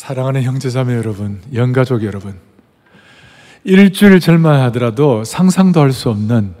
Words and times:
사랑하는 0.00 0.44
형제자매 0.44 0.96
여러분, 0.96 1.42
영가족 1.52 2.04
여러분. 2.04 2.34
일주일 3.64 4.18
절만 4.18 4.62
하더라도 4.62 5.24
상상도 5.24 5.78
할 5.78 5.92
수 5.92 6.08
없는 6.08 6.54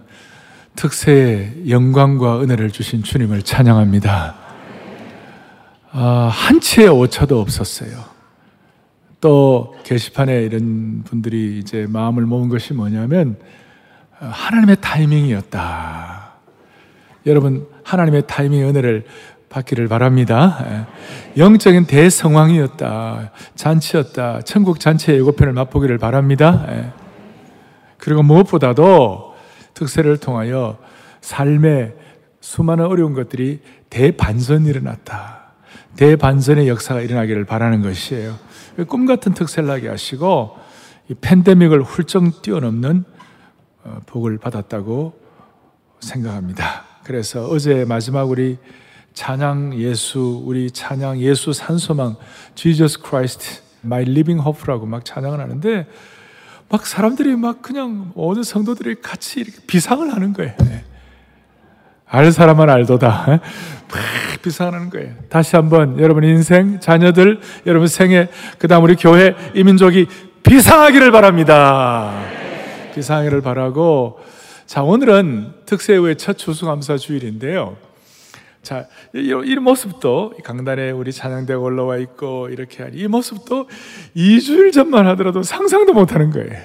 특세의 0.76 1.70
영광과 1.70 2.42
은혜를 2.42 2.70
주신 2.70 3.02
주님을 3.02 3.40
찬양합니다. 3.40 4.36
아, 5.92 6.30
한 6.30 6.60
치의 6.60 6.88
오차도 6.88 7.40
없었어요. 7.40 8.04
또 9.22 9.74
게시판에 9.84 10.42
이런 10.42 11.02
분들이 11.04 11.60
이제 11.60 11.86
마음을 11.88 12.26
모은 12.26 12.50
것이 12.50 12.74
뭐냐면 12.74 13.38
하나님의 14.18 14.76
타이밍이었다. 14.82 16.34
여러분 17.26 17.66
하나님의 17.84 18.24
타이밍 18.26 18.68
은혜를 18.68 19.04
받기를 19.50 19.88
바랍니다. 19.88 20.64
예. 21.36 21.40
영적인 21.40 21.86
대성황이었다. 21.86 23.32
잔치였다. 23.56 24.42
천국 24.42 24.80
잔치의 24.80 25.18
예고편을 25.18 25.52
맛보기를 25.52 25.98
바랍니다. 25.98 26.64
예. 26.70 26.92
그리고 27.98 28.22
무엇보다도 28.22 29.34
특세를 29.74 30.16
통하여 30.18 30.78
삶의 31.20 31.94
수많은 32.40 32.86
어려운 32.86 33.12
것들이 33.12 33.60
대반전이 33.90 34.68
일어났다. 34.68 35.52
대반전의 35.96 36.68
역사가 36.68 37.00
일어나기를 37.00 37.44
바라는 37.44 37.82
것이에요. 37.82 38.36
꿈 38.86 39.04
같은 39.04 39.34
특세를 39.34 39.68
하게 39.68 39.88
하시고 39.88 40.56
이 41.08 41.14
팬데믹을 41.14 41.82
훌쩍 41.82 42.40
뛰어넘는 42.40 43.04
어, 43.82 43.98
복을 44.06 44.38
받았다고 44.38 45.18
생각합니다. 45.98 46.84
그래서 47.02 47.46
어제 47.48 47.84
마지막 47.84 48.30
우리 48.30 48.58
찬양 49.14 49.74
예수, 49.78 50.42
우리 50.44 50.70
찬양 50.70 51.20
예수 51.20 51.52
산소망, 51.52 52.16
Jesus 52.54 52.98
Christ, 52.98 53.62
My 53.84 54.02
Living 54.02 54.42
Hope라고 54.46 54.86
막 54.86 55.04
찬양을 55.04 55.40
하는데, 55.40 55.86
막 56.68 56.86
사람들이 56.86 57.34
막 57.36 57.62
그냥 57.62 58.12
모든 58.14 58.42
성도들이 58.42 58.96
같이 59.02 59.40
이렇게 59.40 59.58
비상을 59.66 60.12
하는 60.12 60.32
거예요. 60.32 60.54
네. 60.60 60.84
알 62.06 62.30
사람은 62.32 62.70
알도다. 62.70 63.26
막 63.26 63.40
비상을 64.42 64.72
하는 64.72 64.90
거예요. 64.90 65.14
다시 65.28 65.56
한번 65.56 65.98
여러분 66.00 66.24
인생, 66.24 66.80
자녀들, 66.80 67.40
여러분 67.66 67.88
생애, 67.88 68.28
그 68.58 68.68
다음 68.68 68.84
우리 68.84 68.96
교회, 68.96 69.34
이민족이 69.54 70.06
비상하기를 70.42 71.10
바랍니다. 71.12 72.20
비상하기를 72.94 73.42
바라고, 73.42 74.18
자, 74.66 74.82
오늘은 74.82 75.54
특세 75.66 75.96
후의 75.96 76.16
첫 76.16 76.38
추수감사 76.38 76.96
주일인데요. 76.96 77.76
자, 78.62 78.86
이, 79.14 79.34
이 79.44 79.54
모습도 79.56 80.34
강단에 80.44 80.90
우리 80.90 81.12
찬양대가 81.12 81.58
올라와 81.58 81.96
있고 81.98 82.48
이렇게 82.50 82.82
하니 82.82 82.98
이 82.98 83.06
모습도 83.08 83.68
2주일 84.16 84.72
전만 84.72 85.06
하더라도 85.08 85.42
상상도 85.42 85.92
못하는 85.94 86.30
거예요. 86.30 86.60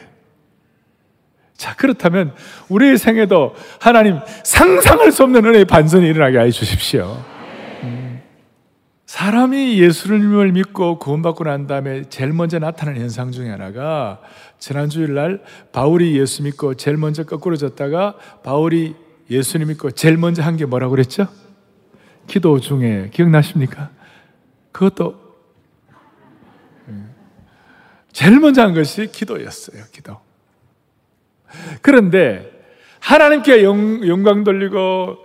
자, 1.56 1.74
그렇다면 1.76 2.34
우리의 2.68 2.98
생에도 2.98 3.56
하나님 3.80 4.20
상상할 4.44 5.12
수 5.14 5.24
없는 5.24 5.46
은혜의 5.46 5.66
반전이 5.66 6.06
일어나게 6.06 6.38
해 6.40 6.52
주십시오. 6.52 7.24
음. 7.84 8.22
사람이 9.06 9.80
예수님을 9.82 10.52
믿고 10.52 11.00
구원받고 11.00 11.46
난 11.46 11.66
다음에 11.66 12.04
제일 12.10 12.34
먼저 12.34 12.60
나타나는 12.60 13.00
현상 13.00 13.32
중에 13.32 13.50
하나가 13.50 14.20
지난 14.60 14.90
주일 14.90 15.14
날 15.14 15.42
바울이 15.72 16.20
예수 16.20 16.44
믿고 16.44 16.74
제일 16.74 16.98
먼저 16.98 17.24
거꾸로 17.24 17.56
졌다가 17.56 18.16
바울이 18.44 18.96
예수님 19.30 19.70
믿고 19.70 19.92
제일 19.92 20.18
먼저 20.18 20.44
한 20.44 20.58
게 20.58 20.66
뭐라고 20.66 20.92
그랬죠? 20.92 21.28
기도 22.28 22.60
중에 22.60 23.10
기억나십니까? 23.14 23.90
그것도 24.72 25.26
제일 28.12 28.40
먼저 28.40 28.62
한 28.62 28.74
것이 28.74 29.08
기도였어요. 29.12 29.84
기도. 29.92 30.18
그런데 31.82 32.50
하나님께 33.00 33.64
영, 33.64 34.08
영광 34.08 34.44
돌리고 34.44 35.18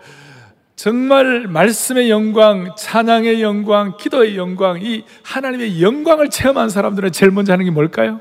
정말 0.74 1.46
말씀의 1.46 2.10
영광, 2.10 2.74
찬양의 2.76 3.42
영광, 3.42 3.96
기도의 3.96 4.36
영광, 4.36 4.80
이 4.82 5.04
하나님의 5.22 5.82
영광을 5.82 6.30
체험한 6.30 6.68
사람들은 6.68 7.12
제일 7.12 7.30
먼저 7.30 7.52
하는 7.52 7.64
게 7.64 7.70
뭘까요? 7.70 8.20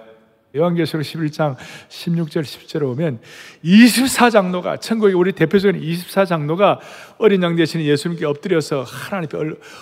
요한계시록 0.56 1.04
11장 1.04 1.56
16절 1.90 2.42
10절에 2.42 2.80
보면 2.82 3.20
24장로가 3.64 4.82
천국의 4.82 5.14
우리 5.14 5.32
대표적인 5.32 5.80
24장로가 5.80 6.80
어린 7.20 7.44
양 7.44 7.56
대신 7.56 7.82
예수님께 7.82 8.26
엎드려서 8.26 8.84
하나님께 8.84 9.38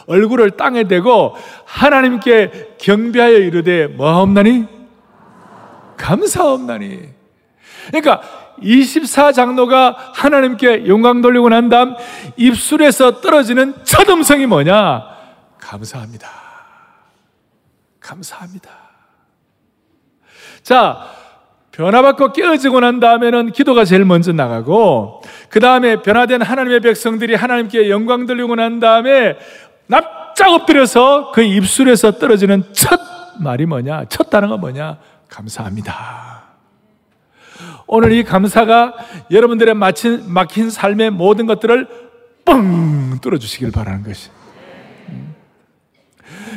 얼굴을 0.07 0.51
땅에 0.51 0.83
대고 0.83 1.35
하나님께 1.65 2.75
경배하여 2.79 3.37
이르되 3.37 3.87
뭐하옵나니? 3.87 4.65
감사옵나니. 5.95 7.09
그러니까 7.87 8.21
24장로가 8.59 9.95
하나님께 10.13 10.87
영광 10.87 11.21
돌리고 11.21 11.47
난 11.49 11.69
다음 11.69 11.95
입술에서 12.35 13.21
떨어지는 13.21 13.73
첫 13.83 14.09
음성이 14.09 14.45
뭐냐? 14.45 15.03
감사합니다. 15.59 16.29
감사합니다. 17.99 18.86
자, 20.67 20.99
변화받고 21.71 22.33
깨어지고 22.33 22.81
난 22.81 22.99
다음에는 22.99 23.53
기도가 23.53 23.85
제일 23.85 24.03
먼저 24.03 24.33
나가고, 24.33 25.21
그 25.47 25.61
다음에 25.61 26.01
변화된 26.01 26.41
하나님의 26.41 26.81
백성들이 26.81 27.35
하나님께 27.35 27.89
영광 27.89 28.25
돌리고 28.25 28.55
난 28.55 28.81
다음에 28.81 29.37
납작 29.85 30.49
엎드려서 30.49 31.31
그 31.31 31.41
입술에서 31.41 32.19
떨어지는 32.19 32.65
첫 32.73 32.99
말이 33.39 33.65
뭐냐? 33.65 34.07
첫 34.09 34.29
단어가 34.29 34.57
뭐냐? 34.57 34.97
감사합니다. 35.29 36.43
오늘 37.85 38.11
이 38.11 38.25
감사가 38.25 38.93
여러분들의 39.31 39.73
막힌, 39.73 40.23
막힌 40.27 40.69
삶의 40.69 41.11
모든 41.11 41.45
것들을 41.45 41.87
뻥 42.43 43.19
뚫어주시길 43.21 43.71
바라는 43.71 44.03
것이. 44.03 44.31
음. 45.07 45.33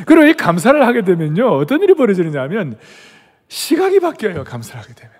그리고 0.05 0.27
이 0.27 0.33
감사를 0.33 0.85
하게 0.85 1.01
되면요, 1.05 1.59
어떤 1.59 1.81
일이 1.81 1.93
벌어지느냐면, 1.93 2.77
시각이 3.51 3.99
바뀌어요. 3.99 4.45
감사를 4.45 4.81
하게 4.81 4.93
되면. 4.93 5.13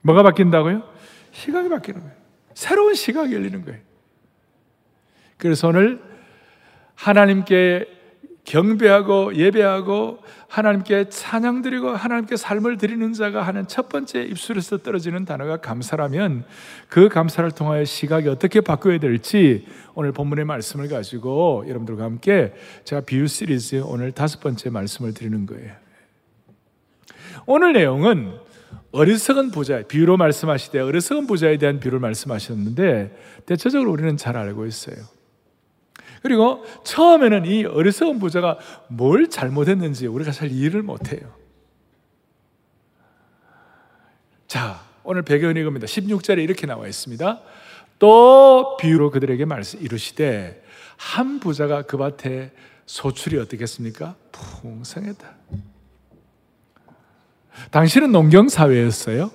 뭐가 0.00 0.22
바뀐다고요? 0.22 0.82
시각이 1.32 1.68
바뀌는 1.68 2.00
거예요. 2.00 2.14
새로운 2.54 2.94
시각이 2.94 3.34
열리는 3.34 3.62
거예요. 3.62 3.78
그래서 5.36 5.68
오늘 5.68 6.00
하나님께 6.94 7.86
경배하고 8.44 9.34
예배하고 9.34 10.22
하나님께 10.48 11.10
찬양 11.10 11.60
드리고 11.60 11.90
하나님께 11.90 12.36
삶을 12.36 12.78
드리는 12.78 13.12
자가 13.12 13.42
하는 13.42 13.68
첫 13.68 13.90
번째 13.90 14.22
입술에서 14.22 14.78
떨어지는 14.78 15.26
단어가 15.26 15.58
감사라면 15.58 16.46
그 16.88 17.10
감사를 17.10 17.50
통하여 17.50 17.84
시각이 17.84 18.28
어떻게 18.28 18.62
바뀌어야 18.62 18.98
될지 18.98 19.66
오늘 19.94 20.12
본문의 20.12 20.46
말씀을 20.46 20.88
가지고 20.88 21.64
여러분들과 21.68 22.02
함께 22.02 22.54
제가 22.84 23.02
비유 23.02 23.26
시리즈 23.26 23.82
오늘 23.84 24.10
다섯 24.10 24.40
번째 24.40 24.70
말씀을 24.70 25.12
드리는 25.12 25.44
거예요. 25.44 25.89
오늘 27.46 27.72
내용은 27.72 28.38
어리석은 28.92 29.50
부자, 29.50 29.82
비유로 29.82 30.16
말씀하시되 30.16 30.80
어리석은 30.80 31.26
부자에 31.26 31.58
대한 31.58 31.78
비유를 31.78 32.00
말씀하셨는데 32.00 33.42
대체적으로 33.46 33.92
우리는 33.92 34.16
잘 34.16 34.36
알고 34.36 34.66
있어요. 34.66 34.96
그리고 36.22 36.64
처음에는 36.84 37.46
이 37.46 37.64
어리석은 37.64 38.18
부자가 38.18 38.58
뭘 38.88 39.28
잘못했는지 39.28 40.06
우리가 40.06 40.32
잘 40.32 40.50
이해를 40.50 40.82
못해요. 40.82 41.32
자, 44.46 44.80
오늘 45.04 45.22
배경은 45.22 45.56
이겁니다. 45.56 45.86
16절에 45.86 46.42
이렇게 46.42 46.66
나와 46.66 46.88
있습니다. 46.88 47.40
또 48.00 48.76
비유로 48.78 49.10
그들에게 49.10 49.44
말씀 49.44 49.80
이르시되 49.80 50.62
한 50.96 51.38
부자가 51.38 51.82
그 51.82 51.96
밭에 51.96 52.52
소출이 52.86 53.38
어떻겠습니까? 53.38 54.16
풍성했다. 54.32 55.36
당시는 57.70 58.12
농경사회였어요. 58.12 59.30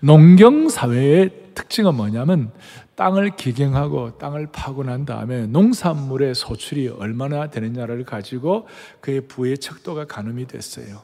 농경사회의 0.00 1.30
특징은 1.54 1.94
뭐냐면 1.94 2.52
땅을 2.94 3.36
기경하고 3.36 4.18
땅을 4.18 4.48
파고 4.50 4.82
난 4.82 5.04
다음에 5.04 5.46
농산물의 5.46 6.34
소출이 6.34 6.88
얼마나 6.88 7.48
되느냐를 7.48 8.04
가지고 8.04 8.66
그의 9.00 9.22
부의 9.22 9.58
척도가 9.58 10.06
가늠이 10.06 10.46
됐어요. 10.46 11.02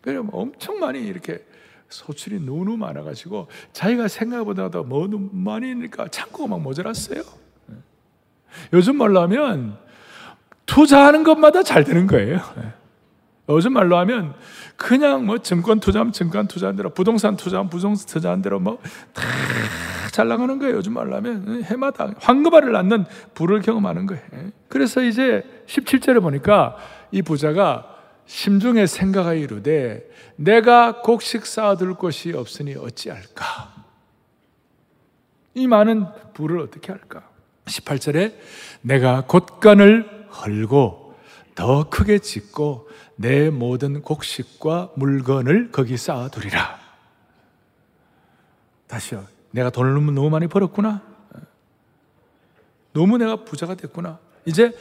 그래서 0.00 0.22
뭐 0.22 0.42
엄청 0.42 0.78
많이 0.78 1.00
이렇게 1.00 1.44
소출이 1.90 2.40
너무 2.40 2.76
많아가지고 2.76 3.48
자기가 3.72 4.08
생각보다 4.08 4.70
더 4.70 4.84
많이니까 4.84 6.08
창고가 6.08 6.48
막 6.48 6.62
모자랐어요. 6.62 7.22
요즘 8.72 8.96
말로 8.96 9.20
하면 9.22 9.76
투자하는 10.66 11.24
것마다 11.24 11.62
잘 11.62 11.84
되는 11.84 12.06
거예요. 12.06 12.40
요즘 13.48 13.72
말로 13.72 13.96
하면 13.98 14.34
그냥 14.76 15.24
뭐 15.26 15.38
증권 15.38 15.80
투자하면 15.80 16.12
증권 16.12 16.46
투자한 16.48 16.76
대로 16.76 16.90
부동산 16.90 17.36
투자하면 17.36 17.70
부동산 17.70 18.06
투자한 18.06 18.42
대로 18.42 18.60
뭐 18.60 18.78
다 19.14 19.22
잘 20.12 20.26
나가는 20.26 20.58
거예요. 20.58 20.74
요즘 20.76 20.94
말로 20.94 21.14
하면 21.16 21.62
해마다 21.62 22.10
황금알을 22.18 22.72
낳는 22.72 23.04
부를 23.34 23.60
경험하는 23.60 24.06
거예요. 24.06 24.22
그래서 24.68 25.00
이제 25.00 25.44
17절에 25.66 26.20
보니까 26.20 26.76
이 27.12 27.22
부자가 27.22 27.94
심중에 28.26 28.86
생각하여 28.86 29.36
이르되 29.38 30.10
내가 30.34 31.02
곡식 31.02 31.46
쌓아둘 31.46 31.94
곳이 31.94 32.32
없으니 32.32 32.74
어찌할까? 32.74 33.44
이 35.54 35.68
많은 35.68 36.06
부를 36.34 36.58
어떻게 36.60 36.90
할까? 36.90 37.22
18절에 37.66 38.34
내가 38.80 39.20
곳간을 39.20 40.26
헐고 40.32 41.14
더 41.54 41.88
크게 41.88 42.18
짓고 42.18 42.88
내 43.20 43.50
모든 43.50 44.00
곡식과 44.00 44.92
물건을 44.94 45.72
거기 45.72 45.96
쌓아두리라. 45.96 46.78
다시요. 48.86 49.26
내가 49.50 49.70
돈을 49.70 49.92
너무 50.14 50.30
많이 50.30 50.46
벌었구나. 50.46 51.02
너무 52.92 53.18
내가 53.18 53.44
부자가 53.44 53.74
됐구나. 53.74 54.20
이제 54.44 54.72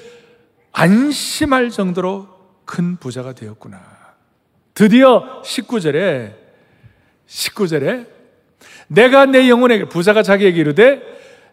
안심할 0.72 1.72
정도로 1.72 2.28
큰 2.64 2.98
부자가 2.98 3.34
되었구나. 3.34 3.82
드디어 4.76 5.42
19절에 5.42 6.36
19절에 7.28 8.08
내가 8.88 9.26
내 9.26 9.50
영혼에게 9.50 9.86
부자가 9.90 10.22
자기에게 10.22 10.60
이르되 10.60 11.02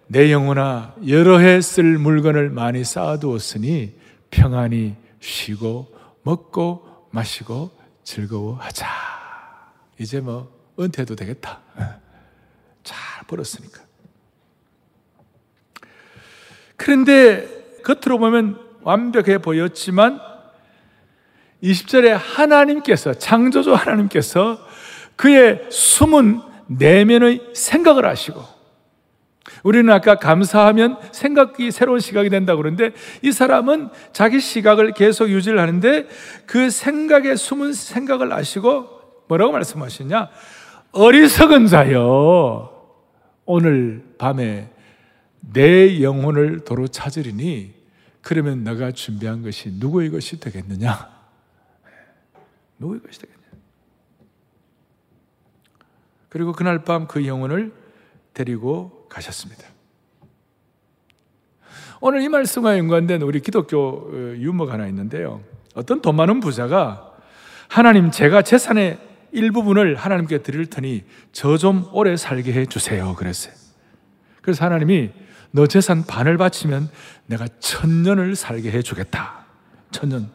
내 0.06 0.30
영혼아 0.30 0.96
여러 1.08 1.38
해 1.38 1.62
쓸 1.62 1.96
물건을 1.96 2.50
많이 2.50 2.84
쌓아두었으니 2.84 3.94
평안히 4.30 4.96
쉬고 5.20 5.93
먹고 6.24 7.08
마시고 7.10 7.70
즐거워하자. 8.02 8.86
이제 9.98 10.20
뭐 10.20 10.52
은퇴해도 10.78 11.14
되겠다. 11.14 11.60
잘 12.82 13.24
벌었으니까. 13.26 13.80
그런데 16.76 17.82
겉으로 17.82 18.18
보면 18.18 18.60
완벽해 18.82 19.38
보였지만 19.38 20.20
20절에 21.62 22.08
하나님께서 22.08 23.14
창조주 23.14 23.72
하나님께서 23.72 24.58
그의 25.16 25.64
숨은 25.70 26.42
내면의 26.66 27.52
생각을 27.54 28.06
하시고 28.06 28.53
우리는 29.64 29.92
아까 29.92 30.16
감사하면 30.16 30.98
생각이 31.10 31.70
새로운 31.70 31.98
시각이 31.98 32.28
된다고 32.28 32.58
그러는데 32.58 32.92
이 33.22 33.32
사람은 33.32 33.88
자기 34.12 34.38
시각을 34.38 34.92
계속 34.92 35.30
유지를 35.30 35.58
하는데 35.58 36.06
그 36.46 36.70
생각에 36.70 37.34
숨은 37.34 37.72
생각을 37.72 38.32
아시고 38.32 39.24
뭐라고 39.26 39.52
말씀하시냐? 39.52 40.28
어리석은 40.92 41.66
자여 41.66 42.70
오늘 43.46 44.04
밤에 44.18 44.70
내 45.40 46.02
영혼을 46.02 46.60
도로 46.60 46.86
찾으리니 46.86 47.74
그러면 48.20 48.64
너가 48.64 48.92
준비한 48.92 49.42
것이 49.42 49.70
누구의 49.72 50.10
것이 50.10 50.40
되겠느냐? 50.40 51.08
누구의 52.78 53.00
것이 53.00 53.18
되겠느냐? 53.18 53.44
그리고 56.28 56.52
그날 56.52 56.84
밤 56.84 57.06
그 57.06 57.26
영혼을 57.26 57.72
데리고 58.34 58.93
가셨습니다. 59.14 59.62
오늘 62.00 62.20
이 62.22 62.28
말씀과 62.28 62.76
연관된 62.76 63.22
우리 63.22 63.40
기독교 63.40 63.78
어, 63.78 64.34
유머가 64.36 64.74
하나 64.74 64.86
있는데요. 64.88 65.40
어떤 65.74 66.02
돈 66.02 66.16
많은 66.16 66.40
부자가 66.40 67.12
하나님 67.68 68.10
제가 68.10 68.42
재산의 68.42 68.98
일부분을 69.32 69.94
하나님께 69.96 70.38
드릴 70.42 70.66
테니 70.66 71.04
저 71.32 71.56
좀 71.56 71.88
오래 71.92 72.16
살게 72.16 72.52
해 72.52 72.66
주세요. 72.66 73.14
그랬어요. 73.14 73.54
그래서 74.42 74.64
하나님이 74.64 75.10
너 75.50 75.66
재산 75.66 76.04
반을 76.04 76.36
바치면 76.36 76.88
내가 77.26 77.46
천년을 77.60 78.36
살게 78.36 78.70
해 78.70 78.82
주겠다. 78.82 79.46
천년. 79.92 80.28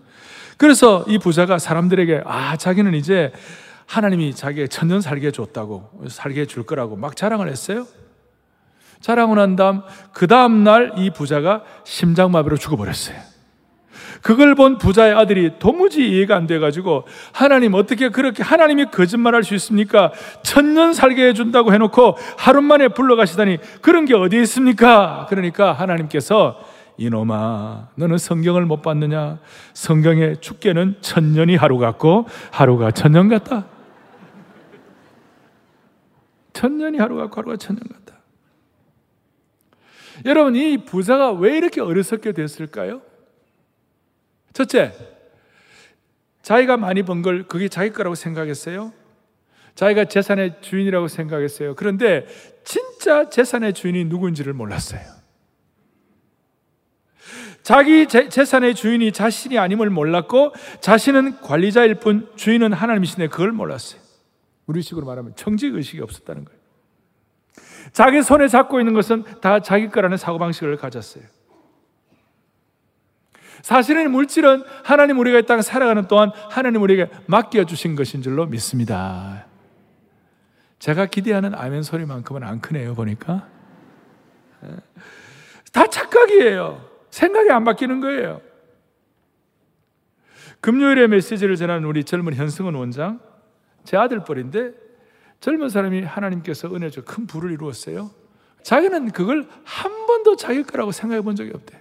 그래서 0.57 1.05
이 1.07 1.19
부자가 1.19 1.59
사람들에게 1.59 2.23
아, 2.25 2.57
자기는 2.57 2.93
이제 2.95 3.31
하나님이 3.85 4.33
자기의 4.35 4.69
천년 4.69 5.01
살게 5.01 5.27
해 5.27 5.31
줬다고, 5.31 6.05
살게 6.09 6.41
해 6.41 6.45
줄 6.45 6.63
거라고 6.63 6.95
막 6.95 7.15
자랑을 7.15 7.49
했어요. 7.49 7.85
자랑을 9.01 9.39
한 9.39 9.55
다음, 9.55 9.81
그 10.11 10.27
다음 10.27 10.63
날 10.63 10.93
이 10.97 11.09
부자가 11.09 11.63
심장마비로 11.83 12.57
죽어버렸어요. 12.57 13.17
그걸 14.21 14.53
본 14.53 14.77
부자의 14.77 15.13
아들이 15.13 15.53
도무지 15.59 16.09
이해가 16.09 16.35
안 16.35 16.45
돼가지고 16.45 17.05
하나님 17.31 17.73
어떻게 17.73 18.09
그렇게 18.09 18.43
하나님이 18.43 18.87
거짓말할 18.91 19.43
수 19.43 19.55
있습니까? 19.55 20.11
천년 20.43 20.93
살게 20.93 21.25
해준다고 21.27 21.71
해놓고 21.73 22.17
하루 22.37 22.61
만에 22.61 22.89
불러가시다니 22.89 23.59
그런 23.81 24.03
게 24.03 24.15
어디 24.15 24.41
있습니까? 24.41 25.25
그러니까 25.29 25.71
하나님께서 25.71 26.59
이놈아 26.97 27.87
너는 27.95 28.17
성경을 28.17 28.65
못 28.65 28.81
봤느냐? 28.81 29.39
성경에 29.73 30.35
죽게는 30.35 30.97
천년이 30.99 31.55
하루 31.55 31.77
같고 31.77 32.25
하루가 32.51 32.91
천년 32.91 33.29
같다. 33.29 33.67
천년이 36.51 36.97
하루 36.97 37.15
같고 37.15 37.37
하루가 37.37 37.55
천년 37.55 37.83
같다. 37.87 38.19
여러분 40.25 40.56
이 40.56 40.77
부자가 40.83 41.31
왜 41.31 41.57
이렇게 41.57 41.81
어리석게 41.81 42.31
됐을까요? 42.33 43.01
첫째, 44.54 44.94
자기가 46.42 46.77
많이 46.77 47.04
번 47.04 47.21
걸 47.21 47.48
그게 47.48 47.68
자기 47.68 47.92
거라고 47.92 48.16
생각했어요. 48.16 48.94
자기가 49.75 50.06
재산의 50.06 50.56
주인이라고 50.62 51.07
생각했어요. 51.07 51.75
그런데 51.75 52.25
진짜 52.66 53.30
재산의 53.30 53.74
주인이 53.74 54.06
누군지를 54.06 54.54
몰랐어요. 54.54 55.01
자기 57.62 58.07
재 58.07 58.30
산의 58.45 58.74
주인이 58.74 59.12
자신이 59.12 59.57
아님을 59.60 59.89
몰랐고 59.89 60.54
자신은 60.81 61.42
관리자일 61.42 61.95
뿐 61.95 62.27
주인은 62.36 62.74
하나님이신데 62.74 63.27
그걸 63.27 63.51
몰랐어요. 63.51 64.01
우리식으로 64.66 65.06
말하면 65.06 65.36
청직 65.36 65.75
의식이 65.75 66.01
없었다는 66.01 66.45
거예요. 66.45 66.58
자기 67.91 68.21
손에 68.21 68.47
잡고 68.47 68.80
있는 68.80 68.94
것은 68.94 69.24
다 69.41 69.59
자기 69.59 69.89
거라는 69.89 70.18
사고방식을 70.18 70.77
가졌어요. 70.77 71.24
사실은 73.62 74.12
물질은 74.12 74.63
하나님 74.83 75.19
우리가 75.19 75.39
이 75.39 75.45
땅에 75.45 75.62
살아가는 75.62 76.07
동안 76.07 76.31
하나님 76.50 76.81
우리에게 76.81 77.12
맡겨주신 77.27 77.95
것인 77.95 78.21
줄로 78.21 78.45
믿습니다. 78.45 79.45
제가 80.80 81.07
기대하는 81.07 81.53
아멘 81.53 81.83
소리만큼은 81.83 82.44
안 82.44 82.62
크네요, 82.62 82.95
보니까. 82.95 83.47
다 85.74 85.88
착각이에요. 85.88 86.88
생각이 87.09 87.50
안 87.51 87.65
바뀌는 87.65 88.00
거예요. 88.00 88.42
금요일에 90.62 91.07
메시지를 91.07 91.56
전하는 91.56 91.85
우리 91.85 92.03
젊은 92.03 92.33
현승은 92.33 92.75
원장, 92.75 93.19
제 93.83 93.97
아들뻘인데 93.97 94.73
젊은 95.39 95.69
사람이 95.69 96.01
하나님께서 96.01 96.73
은혜 96.73 96.89
줘큰 96.89 97.27
부를 97.27 97.51
이루었어요. 97.51 98.11
자기는 98.63 99.11
그걸 99.11 99.47
한 99.63 100.05
번도 100.05 100.35
자기 100.35 100.63
거라고 100.63 100.91
생각해 100.91 101.21
본 101.21 101.35
적이 101.35 101.51
없대. 101.53 101.79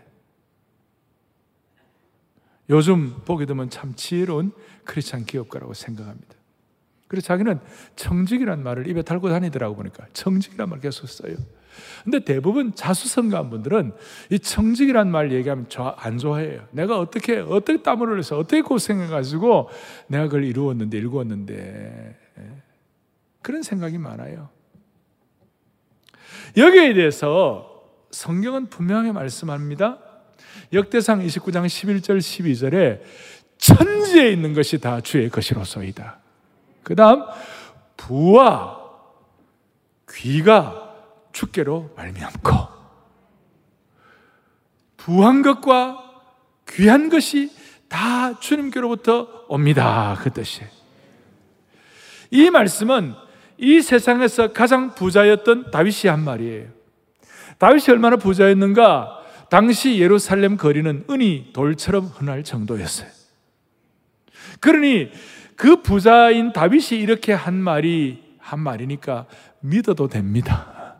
요즘 2.71 3.17
보게 3.25 3.47
되면 3.47 3.71
참 3.71 3.95
지혜로운 3.97 4.53
크리스찬 4.85 5.25
기업가라고 5.25 5.75
생각합니다. 5.75 6.37
그래서 7.09 7.27
자기는 7.27 7.59
청직이란 7.97 8.63
말을 8.63 8.87
입에 8.87 9.03
달고 9.03 9.31
다니더라고 9.31 9.75
보니까 9.75 10.07
청직이란 10.13 10.69
말 10.69 10.81
계속 10.81 11.09
써요. 11.09 11.37
근데 12.05 12.21
대부분 12.21 12.75
자수성가한 12.75 13.51
분들은 13.51 13.93
이 14.31 14.39
청직이란 14.39 15.11
말 15.11 15.33
얘기하면 15.33 15.67
안 15.97 16.19
좋아해요. 16.19 16.67
내가 16.71 16.99
어떻게 16.99 17.39
어떻게 17.39 17.83
땀을 17.83 18.09
흘려서 18.09 18.39
어떻게 18.39 18.61
고생해가지고 18.63 19.71
내가 20.09 20.25
그걸 20.25 20.45
이루었는데 20.45 20.99
일구었는데 20.99 22.19
예. 22.39 22.68
그런 23.43 23.63
생각이 23.63 23.99
많아요. 23.99 24.51
여기에 26.57 26.95
대해서 26.95 27.85
성경은 28.11 28.67
분명히 28.67 29.13
말씀합니다. 29.13 29.99
역대상 30.73 31.21
29장 31.21 31.67
11절 31.67 32.19
12절에 32.19 33.01
천지에 33.59 34.31
있는 34.31 34.55
것이 34.55 34.79
다 34.79 35.01
주의 35.01 35.29
것이로소이다. 35.29 36.19
그 36.83 36.95
다음 36.95 37.25
부와 37.97 38.79
귀가 40.11 40.95
주께로 41.33 41.93
말미암고 41.97 42.51
부한 44.97 45.43
것과 45.43 46.05
귀한 46.69 47.09
것이 47.09 47.51
다 47.89 48.39
주님께로부터 48.39 49.47
옵니다. 49.49 50.17
그 50.21 50.31
뜻이에요. 50.31 50.69
이 52.31 52.51
말씀은 52.51 53.15
이 53.59 53.81
세상에서 53.81 54.53
가장 54.53 54.95
부자였던 54.95 55.71
다윗이 55.71 56.09
한 56.09 56.21
말이에요. 56.21 56.69
다윗이 57.59 57.87
얼마나 57.91 58.17
부자였는가? 58.17 59.19
당시 59.51 59.99
예루살렘 59.99 60.57
거리는 60.57 61.05
은이 61.11 61.51
돌처럼 61.53 62.05
흔할 62.05 62.45
정도였어요. 62.45 63.09
그러니 64.61 65.11
그 65.57 65.83
부자인 65.83 66.53
다윗이 66.53 67.01
이렇게 67.01 67.33
한 67.33 67.55
말이 67.55 68.23
한 68.39 68.61
말이니까 68.61 69.27
믿어도 69.61 70.09
됩니다. 70.09 70.97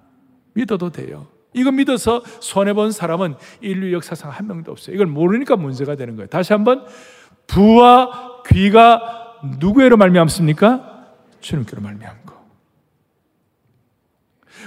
믿어도 0.55 0.91
돼요. 0.91 1.29
이거 1.55 1.71
믿어서 1.71 2.23
손해본 2.41 2.93
사람은 2.93 3.37
인류 3.61 3.93
역사상 3.93 4.31
한 4.31 4.47
명도 4.47 4.73
없어요. 4.73 4.95
이걸 4.95 5.07
모르니까 5.07 5.57
문제가 5.57 5.95
되는 5.95 6.17
거예요. 6.17 6.29
다시 6.29 6.53
한번 6.53 6.85
부와 7.47 8.43
귀가 8.49 9.37
누구에로 9.61 9.97
말미암습니까? 9.97 11.07
주님께로 11.41 11.81
말미암 11.83 12.17
거. 12.27 12.38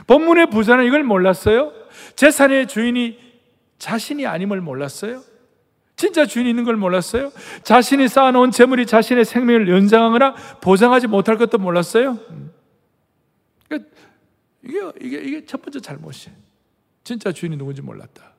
본문의 0.07 0.49
부자는 0.49 0.85
이걸 0.85 1.03
몰랐어요. 1.03 1.71
재산의 2.15 2.67
주인이 2.67 3.19
자신이 3.77 4.25
아님을 4.25 4.61
몰랐어요. 4.61 5.23
진짜 5.95 6.25
주인이 6.25 6.49
있는 6.49 6.63
걸 6.63 6.75
몰랐어요. 6.77 7.31
자신이 7.63 8.07
쌓아놓은 8.07 8.51
재물이 8.51 8.85
자신의 8.87 9.25
생명을 9.25 9.69
연장하거나 9.69 10.35
보장하지 10.61 11.07
못할 11.07 11.37
것도 11.37 11.57
몰랐어요. 11.57 12.17
그러니까 13.67 13.89
이게, 14.63 14.79
이게, 14.99 15.17
이게 15.17 15.45
첫 15.45 15.61
번째 15.61 15.79
잘못이에요. 15.79 16.35
진짜 17.03 17.31
주인이 17.31 17.57
누군지 17.57 17.81
몰랐다. 17.81 18.31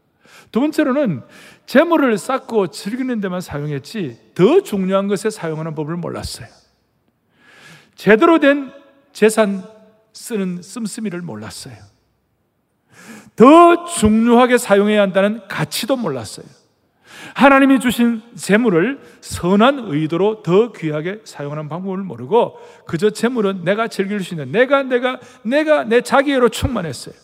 두 0.50 0.61
번째로는 0.61 1.23
재물을 1.66 2.16
쌓고 2.18 2.68
즐기는 2.68 3.21
데만 3.21 3.40
사용했지 3.40 4.18
더 4.35 4.62
중요한 4.62 5.09
것에 5.09 5.30
사용하는 5.30 5.75
법을 5.75 5.97
몰랐어요. 5.97 6.49
제대로 7.94 8.38
된 8.38 8.73
재산 9.12 9.62
쓰는 10.12 10.61
씀씀이를 10.62 11.23
몰랐어요. 11.23 11.75
더 13.37 13.85
중요하게 13.85 14.59
사용해야 14.59 15.00
한다는 15.02 15.40
가치도 15.49 15.97
몰랐어요. 15.97 16.47
하나님이 17.35 17.81
주신 17.81 18.21
재물을 18.35 19.00
선한 19.21 19.87
의도로 19.88 20.42
더 20.42 20.73
귀하게 20.73 21.21
사용하는 21.25 21.69
방법을 21.69 21.99
모르고 21.99 22.59
그저 22.87 23.11
재물은 23.11 23.64
내가 23.64 23.88
즐길 23.88 24.23
수 24.23 24.35
있는 24.35 24.52
내가 24.52 24.83
내가 24.83 25.19
내가 25.42 25.85
내 25.85 26.00
자기애로 26.02 26.50
충만했어요. 26.50 27.14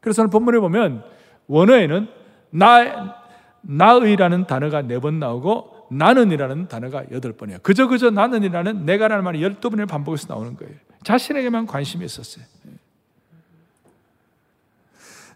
그래서 0.00 0.22
오늘 0.22 0.30
본문에 0.30 0.58
보면 0.58 1.04
원어에는 1.46 2.08
나 2.50 3.16
나의라는 3.62 4.46
단어가 4.46 4.82
네 4.82 4.98
번 4.98 5.18
나오고 5.18 5.88
나는이라는 5.90 6.68
단어가 6.68 7.04
여덟 7.12 7.32
번이에요. 7.32 7.60
그저 7.62 7.86
그저 7.86 8.10
나는이라는 8.10 8.84
내가라는 8.84 9.24
말이 9.24 9.42
열두 9.42 9.70
번을 9.70 9.86
반복해서 9.86 10.26
나오는 10.28 10.56
거예요. 10.56 10.74
자신에게만 11.06 11.68
관심이 11.68 12.04
있었어요. 12.04 12.44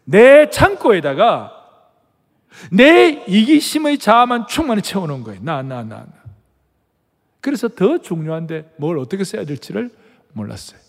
내 0.05 0.51
창고에다가 0.51 1.53
내 2.73 3.23
이기심의 3.29 3.99
자아만 3.99 4.49
충만히 4.49 4.83
채워놓은 4.83 5.23
거예요. 5.23 5.41
나, 5.45 5.63
나, 5.63 5.85
나, 5.85 5.99
나. 5.99 6.13
그래서 7.41 7.69
더 7.69 7.99
중요한데 7.99 8.75
뭘 8.79 8.99
어떻게 8.99 9.23
써야 9.23 9.45
될지를 9.45 9.91
몰랐어요. 10.33 10.81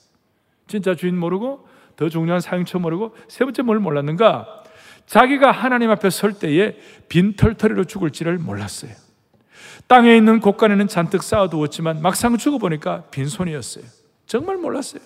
진짜 0.66 0.96
주인 0.96 1.16
모르고 1.16 1.68
더 1.96 2.10
중요한 2.10 2.42
사용처 2.42 2.80
모르고 2.80 3.16
세 3.28 3.46
번째 3.46 3.62
뭘 3.62 3.78
몰랐는가? 3.78 4.64
자기가 5.06 5.52
하나님 5.52 5.92
앞에 5.92 6.10
설 6.10 6.34
때에 6.34 6.76
빈털터리로 7.08 7.84
죽을지를 7.84 8.40
몰랐어요. 8.40 8.94
땅에 9.86 10.18
있는 10.18 10.40
곳간에는 10.40 10.88
잔뜩 10.88 11.22
쌓아두었지만 11.22 12.02
막상 12.02 12.36
죽어보니까 12.36 13.04
빈손이었어요. 13.12 14.00
정말 14.32 14.56
몰랐어요. 14.56 15.02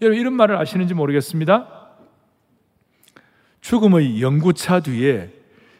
여러분 0.00 0.20
이런 0.20 0.32
말을 0.32 0.56
아시는지 0.56 0.94
모르겠습니다. 0.94 1.90
죽음의 3.60 4.20
연구차 4.20 4.80
뒤에 4.80 5.32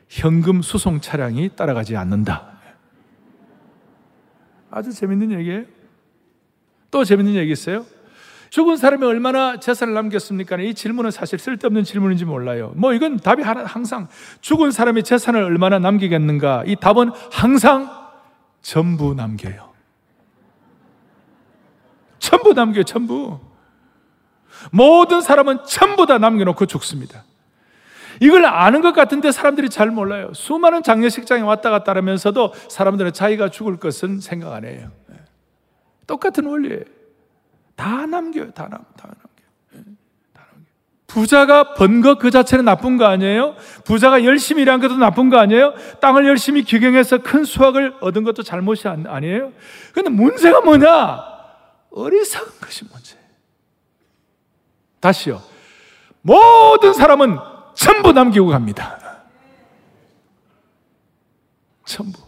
현금 0.08 0.62
수송 0.62 1.00
차량이 1.00 1.50
따라가지 1.56 1.96
않는다. 1.96 2.52
아주 4.70 4.92
재밌는 4.92 5.32
얘기예요. 5.32 5.64
또 6.92 7.02
재밌는 7.02 7.34
얘기 7.34 7.50
있어요. 7.50 7.84
죽은 8.50 8.76
사람이 8.76 9.04
얼마나 9.06 9.58
재산을 9.58 9.94
남겼습니까? 9.94 10.56
이 10.58 10.72
질문은 10.72 11.10
사실 11.10 11.40
쓸데없는 11.40 11.82
질문인지 11.82 12.24
몰라요. 12.26 12.74
뭐 12.76 12.94
이건 12.94 13.16
답이 13.16 13.42
항상 13.42 14.06
죽은 14.40 14.70
사람이 14.70 15.02
재산을 15.02 15.42
얼마나 15.42 15.80
남기겠는가? 15.80 16.62
이 16.66 16.76
답은 16.76 17.10
항상 17.32 17.90
전부 18.60 19.14
남겨요. 19.14 19.71
전부 22.32 22.54
남겨요, 22.54 22.84
전부. 22.84 23.38
모든 24.70 25.20
사람은 25.20 25.58
전부 25.66 26.06
다 26.06 26.16
남겨놓고 26.16 26.64
죽습니다. 26.66 27.24
이걸 28.20 28.46
아는 28.46 28.80
것 28.80 28.92
같은데 28.94 29.32
사람들이 29.32 29.68
잘 29.68 29.90
몰라요. 29.90 30.32
수많은 30.32 30.82
장례식장에 30.82 31.42
왔다 31.42 31.68
갔다 31.70 31.94
하면서도 31.94 32.54
사람들은 32.68 33.12
자기가 33.12 33.50
죽을 33.50 33.76
것은 33.76 34.20
생각 34.20 34.52
안 34.54 34.64
해요. 34.64 34.90
예. 35.10 35.16
똑같은 36.06 36.46
원리예요. 36.46 36.80
다 37.76 38.06
남겨요. 38.06 38.52
다. 38.52 38.68
다 38.68 38.78
남겨요. 38.96 39.92
부자가 41.06 41.74
번 41.74 42.00
것 42.00 42.18
그 42.18 42.30
자체는 42.30 42.64
나쁜 42.64 42.96
거 42.96 43.04
아니에요? 43.04 43.54
부자가 43.84 44.24
열심히 44.24 44.62
일한 44.62 44.80
것도 44.80 44.96
나쁜 44.96 45.28
거 45.28 45.36
아니에요? 45.38 45.74
땅을 46.00 46.26
열심히 46.26 46.62
기경해서 46.62 47.18
큰 47.18 47.44
수확을 47.44 47.96
얻은 48.00 48.24
것도 48.24 48.42
잘못이 48.42 48.88
아니에요? 48.88 49.52
근데 49.92 50.08
문제가 50.08 50.60
뭐냐? 50.62 51.31
어리석은 51.92 52.60
것이 52.60 52.84
문제예요. 52.84 53.22
다시요. 55.00 55.42
모든 56.22 56.92
사람은 56.92 57.38
전부 57.74 58.12
남기고 58.12 58.48
갑니다. 58.48 59.24
전부. 61.84 62.20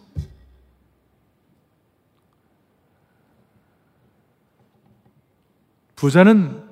부자는 5.96 6.68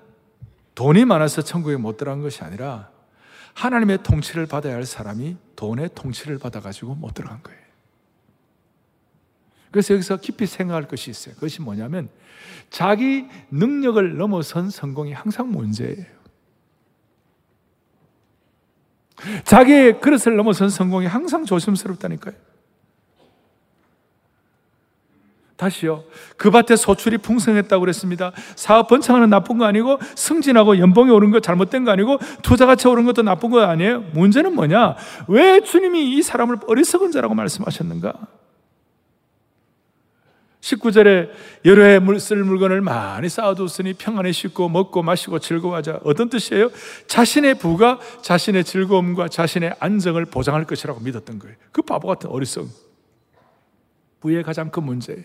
돈이 0.75 1.05
많아서 1.05 1.43
천국에 1.43 1.77
못 1.77 1.97
들어간 1.97 2.23
것이 2.23 2.43
아니라 2.43 2.91
하나님의 3.55 4.03
통치를 4.03 4.47
받아야 4.47 4.75
할 4.75 4.85
사람이 4.85 5.37
돈의 5.57 5.91
통치를 5.95 6.39
받아가지고 6.39 6.97
못 6.97 7.15
들어간 7.15 7.43
거예요. 7.43 7.62
그래서 9.73 9.95
여기서 9.95 10.19
깊이 10.19 10.47
생각할 10.47 10.87
것이 10.87 11.11
있어요. 11.11 11.35
그것이 11.35 11.63
뭐냐면 11.63 12.09
자기 12.71 13.27
능력을 13.51 14.17
넘어선 14.17 14.71
성공이 14.71 15.13
항상 15.13 15.51
문제예요. 15.51 16.05
자기의 19.45 20.01
그릇을 20.01 20.37
넘어선 20.37 20.69
성공이 20.69 21.07
항상 21.07 21.45
조심스럽다니까요. 21.45 22.35
다시요. 25.57 26.05
그 26.37 26.51
밭에 26.51 26.75
소출이 26.77 27.19
풍성했다고 27.19 27.81
그랬습니다. 27.81 28.33
사업 28.57 28.89
번창하는 28.89 29.31
나쁜 29.31 29.59
거 29.59 29.65
아니고 29.65 29.99
승진하고 30.17 30.79
연봉이 30.79 31.11
오른 31.13 31.31
거 31.31 31.41
잘못된 31.41 31.85
거 31.85 31.93
아니고 31.93 32.19
투자 32.43 32.67
가치 32.67 32.89
오른 32.89 33.05
것도 33.05 33.23
나쁜 33.23 33.51
거 33.51 33.61
아니에요. 33.61 34.01
문제는 34.13 34.55
뭐냐? 34.55 34.97
왜 35.29 35.61
주님이 35.61 36.17
이 36.17 36.23
사람을 36.23 36.59
어리석은 36.67 37.13
자라고 37.13 37.35
말씀하셨는가? 37.35 38.42
19절에 40.63 41.29
여러 41.65 41.83
해 41.85 41.99
쓸 42.21 42.45
물건을 42.45 42.81
많이 42.83 43.29
쌓아뒀으니 43.29 43.95
평안에 43.95 44.31
씻고 44.31 44.69
먹고 44.69 45.03
마시고 45.03 45.41
즐거워하자. 45.41 46.01
어떤 46.05 46.29
뜻이에요? 46.31 46.71
자신의 47.09 47.59
부가 47.59 47.99
자신의 48.23 48.63
즐거움과 48.65 49.27
자신의 49.29 49.75
안정을 49.81 50.25
보장할 50.27 50.65
것이라고 50.65 51.01
믿었던 51.01 51.41
거예요. 51.41 51.57
그 51.73 51.83
바보 51.83 52.07
같은 52.07 52.31
어리석. 52.31 52.69
부의 54.21 54.43
가장 54.45 54.71
큰 54.71 54.85
문제예요. 54.85 55.23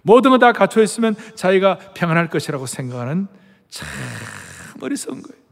모든 0.00 0.30
거 0.30 0.38
다 0.38 0.52
갖춰 0.52 0.80
있으면 0.82 1.16
자기가 1.34 1.78
평안할 1.94 2.30
것이라고 2.30 2.64
생각하는 2.64 3.26
참 3.68 3.86
어리석은 4.80 5.20
거예요. 5.22 5.42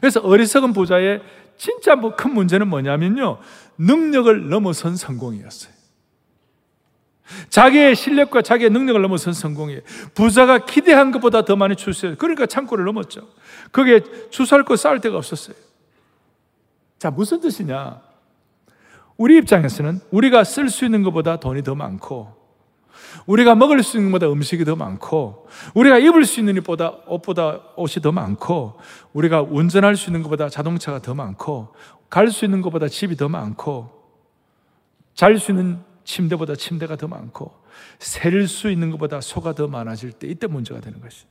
그래서 0.00 0.20
어리석은 0.20 0.74
부자의 0.74 1.22
진짜 1.56 1.94
뭐 1.96 2.16
큰 2.16 2.34
문제는 2.34 2.68
뭐냐면요. 2.68 3.38
능력을 3.78 4.50
넘어선 4.50 4.96
성공이었어요. 4.96 5.71
자기의 7.48 7.94
실력과 7.94 8.42
자기의 8.42 8.70
능력을 8.70 9.00
넘어선 9.00 9.32
성공이에요. 9.32 9.80
부자가 10.14 10.64
기대한 10.64 11.10
것보다 11.12 11.44
더 11.44 11.56
많이 11.56 11.76
출세해요. 11.76 12.16
그러니까 12.18 12.46
창고를 12.46 12.84
넘었죠. 12.84 13.28
주소할 14.30 14.64
거 14.64 14.76
쌓을 14.76 15.00
데가 15.00 15.16
없었어요. 15.16 15.56
자, 16.98 17.10
무슨 17.10 17.40
뜻이냐? 17.40 18.00
우리 19.16 19.36
입장에서는 19.38 20.00
우리가 20.10 20.44
쓸 20.44 20.68
수 20.68 20.84
있는 20.84 21.02
것보다 21.02 21.38
돈이 21.38 21.62
더 21.62 21.74
많고, 21.74 22.40
우리가 23.26 23.54
먹을 23.54 23.82
수 23.82 23.96
있는 23.96 24.10
것보다 24.10 24.32
음식이 24.32 24.64
더 24.64 24.76
많고, 24.76 25.48
우리가 25.74 25.98
입을 25.98 26.24
수 26.24 26.40
있는 26.40 26.58
옷보다, 26.58 26.92
옷보다 27.06 27.60
옷이 27.76 28.02
더 28.02 28.12
많고, 28.12 28.78
우리가 29.12 29.42
운전할 29.42 29.96
수 29.96 30.10
있는 30.10 30.22
것보다 30.22 30.48
자동차가 30.48 31.00
더 31.00 31.14
많고, 31.14 31.74
갈 32.08 32.30
수 32.30 32.44
있는 32.44 32.62
것보다 32.62 32.88
집이 32.88 33.16
더 33.16 33.28
많고, 33.28 33.90
잘 35.14 35.38
수 35.38 35.50
있는 35.50 35.80
침대보다 36.04 36.56
침대가 36.56 36.96
더 36.96 37.08
많고 37.08 37.54
셀 37.98 38.46
수 38.48 38.70
있는 38.70 38.90
것보다 38.90 39.20
소가 39.20 39.54
더 39.54 39.68
많아질 39.68 40.12
때 40.12 40.26
이때 40.26 40.46
문제가 40.46 40.80
되는 40.80 41.00
것이. 41.00 41.24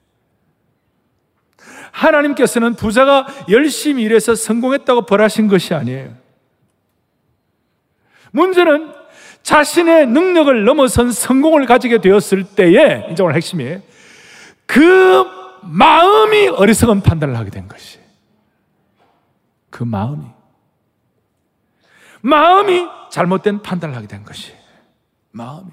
하나님께서는 1.92 2.76
부자가 2.76 3.28
열심히 3.50 4.04
일해서 4.04 4.34
성공했다고 4.36 5.06
벌하신 5.06 5.48
것이 5.48 5.74
아니에요. 5.74 6.16
문제는 8.32 8.94
자신의 9.44 10.08
능력을 10.08 10.64
넘어선 10.64 11.12
성공을 11.12 11.66
가지게 11.66 12.00
되었을 12.00 12.44
때에 12.56 13.10
이제 13.12 13.24
오늘 13.24 13.36
핵심이에요. 13.36 13.82
그 14.66 15.26
마음이 15.64 16.48
어리석은 16.48 17.02
판단을 17.02 17.38
하게 17.38 17.50
된 17.52 17.68
것이. 17.68 18.00
그 19.70 19.84
마음이 19.84 20.26
마음이 22.22 22.88
잘못된 23.12 23.62
판단을 23.62 23.96
하게 23.96 24.08
된 24.08 24.24
것이. 24.24 24.54
마음이. 25.32 25.72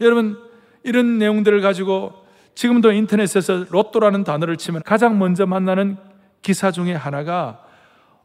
여러분, 0.00 0.38
이런 0.82 1.18
내용들을 1.18 1.60
가지고 1.60 2.12
지금도 2.54 2.92
인터넷에서 2.92 3.66
로또라는 3.70 4.24
단어를 4.24 4.56
치면 4.56 4.82
가장 4.82 5.18
먼저 5.18 5.46
만나는 5.46 5.96
기사 6.42 6.70
중에 6.70 6.94
하나가 6.94 7.64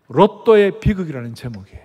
로또의 0.08 0.80
비극이라는 0.80 1.36
제목이에요. 1.36 1.84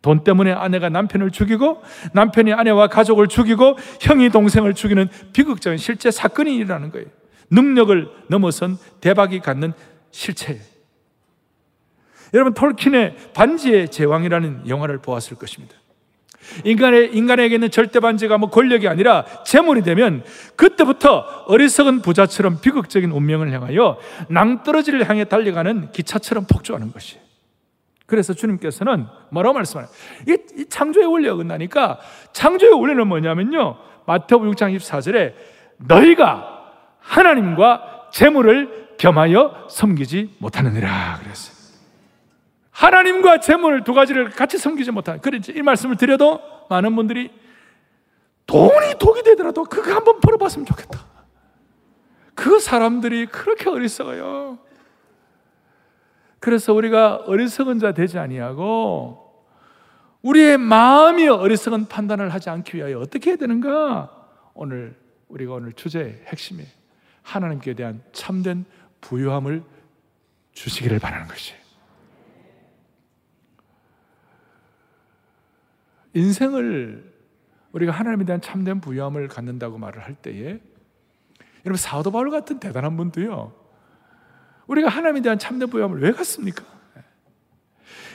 돈 0.00 0.24
때문에 0.24 0.52
아내가 0.52 0.88
남편을 0.88 1.30
죽이고 1.30 1.82
남편이 2.12 2.52
아내와 2.52 2.88
가족을 2.88 3.28
죽이고 3.28 3.76
형이 4.00 4.30
동생을 4.30 4.74
죽이는 4.74 5.08
비극적인 5.32 5.78
실제 5.78 6.10
사건이 6.10 6.54
일어나는 6.54 6.90
거예요. 6.90 7.06
능력을 7.50 8.08
넘어선 8.28 8.76
대박이 9.00 9.40
갖는 9.40 9.72
실체예요. 10.10 10.62
여러분 12.34 12.52
톨킨의 12.54 13.32
반지의 13.34 13.88
제왕이라는 13.90 14.68
영화를 14.68 14.98
보았을 14.98 15.36
것입니다. 15.36 15.77
인간의, 16.64 17.14
인간에게는 17.14 17.70
절대 17.70 18.00
반지가 18.00 18.38
뭐 18.38 18.50
권력이 18.50 18.88
아니라 18.88 19.24
재물이 19.44 19.82
되면 19.82 20.24
그때부터 20.56 21.44
어리석은 21.46 22.02
부자처럼 22.02 22.60
비극적인 22.60 23.10
운명을 23.10 23.52
향하여 23.52 23.98
낭떠러지를 24.28 25.08
향해 25.08 25.24
달려가는 25.24 25.92
기차처럼 25.92 26.46
폭주하는 26.46 26.92
것이에요. 26.92 27.22
그래서 28.06 28.32
주님께서는 28.32 29.06
뭐라고 29.30 29.56
말씀하나요? 29.56 29.92
이, 30.26 30.36
이 30.56 30.64
창조의 30.68 31.06
원리가 31.06 31.36
끝나니까 31.36 31.98
창조의 32.32 32.72
원리는 32.72 33.06
뭐냐면요. 33.06 33.76
마태복음 34.06 34.50
6장 34.52 34.74
24절에 34.76 35.34
너희가 35.76 36.72
하나님과 37.00 38.08
재물을 38.12 38.88
겸하여 38.96 39.66
섬기지 39.68 40.36
못하느니라 40.38 41.20
그랬어요. 41.22 41.57
하나님과 42.78 43.40
재물 43.40 43.82
두 43.82 43.92
가지를 43.92 44.30
같이 44.30 44.56
섬기지 44.56 44.92
못하는 44.92 45.20
그런지 45.20 45.52
이 45.52 45.62
말씀을 45.62 45.96
드려도 45.96 46.40
많은 46.70 46.94
분들이 46.94 47.28
돈이 48.46 48.94
독이 49.00 49.24
되더라도 49.24 49.64
그거 49.64 49.92
한번 49.92 50.20
벌어봤으면 50.20 50.64
좋겠다. 50.64 51.04
그 52.36 52.60
사람들이 52.60 53.26
그렇게 53.26 53.68
어리석어요. 53.68 54.58
그래서 56.38 56.72
우리가 56.72 57.16
어리석은 57.26 57.80
자 57.80 57.90
되지 57.90 58.16
아니하고 58.16 59.44
우리의 60.22 60.56
마음이 60.56 61.26
어리석은 61.26 61.88
판단을 61.88 62.32
하지 62.32 62.48
않기 62.48 62.76
위하여 62.76 63.00
어떻게 63.00 63.30
해야 63.30 63.36
되는가? 63.36 64.08
오늘 64.54 64.96
우리가 65.26 65.54
오늘 65.54 65.72
주제의 65.72 66.22
핵심이 66.26 66.62
하나님께 67.22 67.74
대한 67.74 68.02
참된 68.12 68.64
부유함을 69.00 69.64
주시기를 70.52 71.00
바라는 71.00 71.26
것이에요. 71.26 71.67
인생을 76.14 77.12
우리가 77.72 77.92
하나님에 77.92 78.24
대한 78.24 78.40
참된 78.40 78.80
부유함을 78.80 79.28
갖는다고 79.28 79.78
말을 79.78 80.02
할 80.04 80.14
때에 80.14 80.60
여러분 81.64 81.76
사도 81.76 82.10
바울 82.10 82.30
같은 82.30 82.58
대단한 82.60 82.96
분도요. 82.96 83.52
우리가 84.66 84.88
하나님에 84.88 85.20
대한 85.20 85.38
참된 85.38 85.68
부유함을 85.68 86.00
왜 86.00 86.12
갖습니까? 86.12 86.64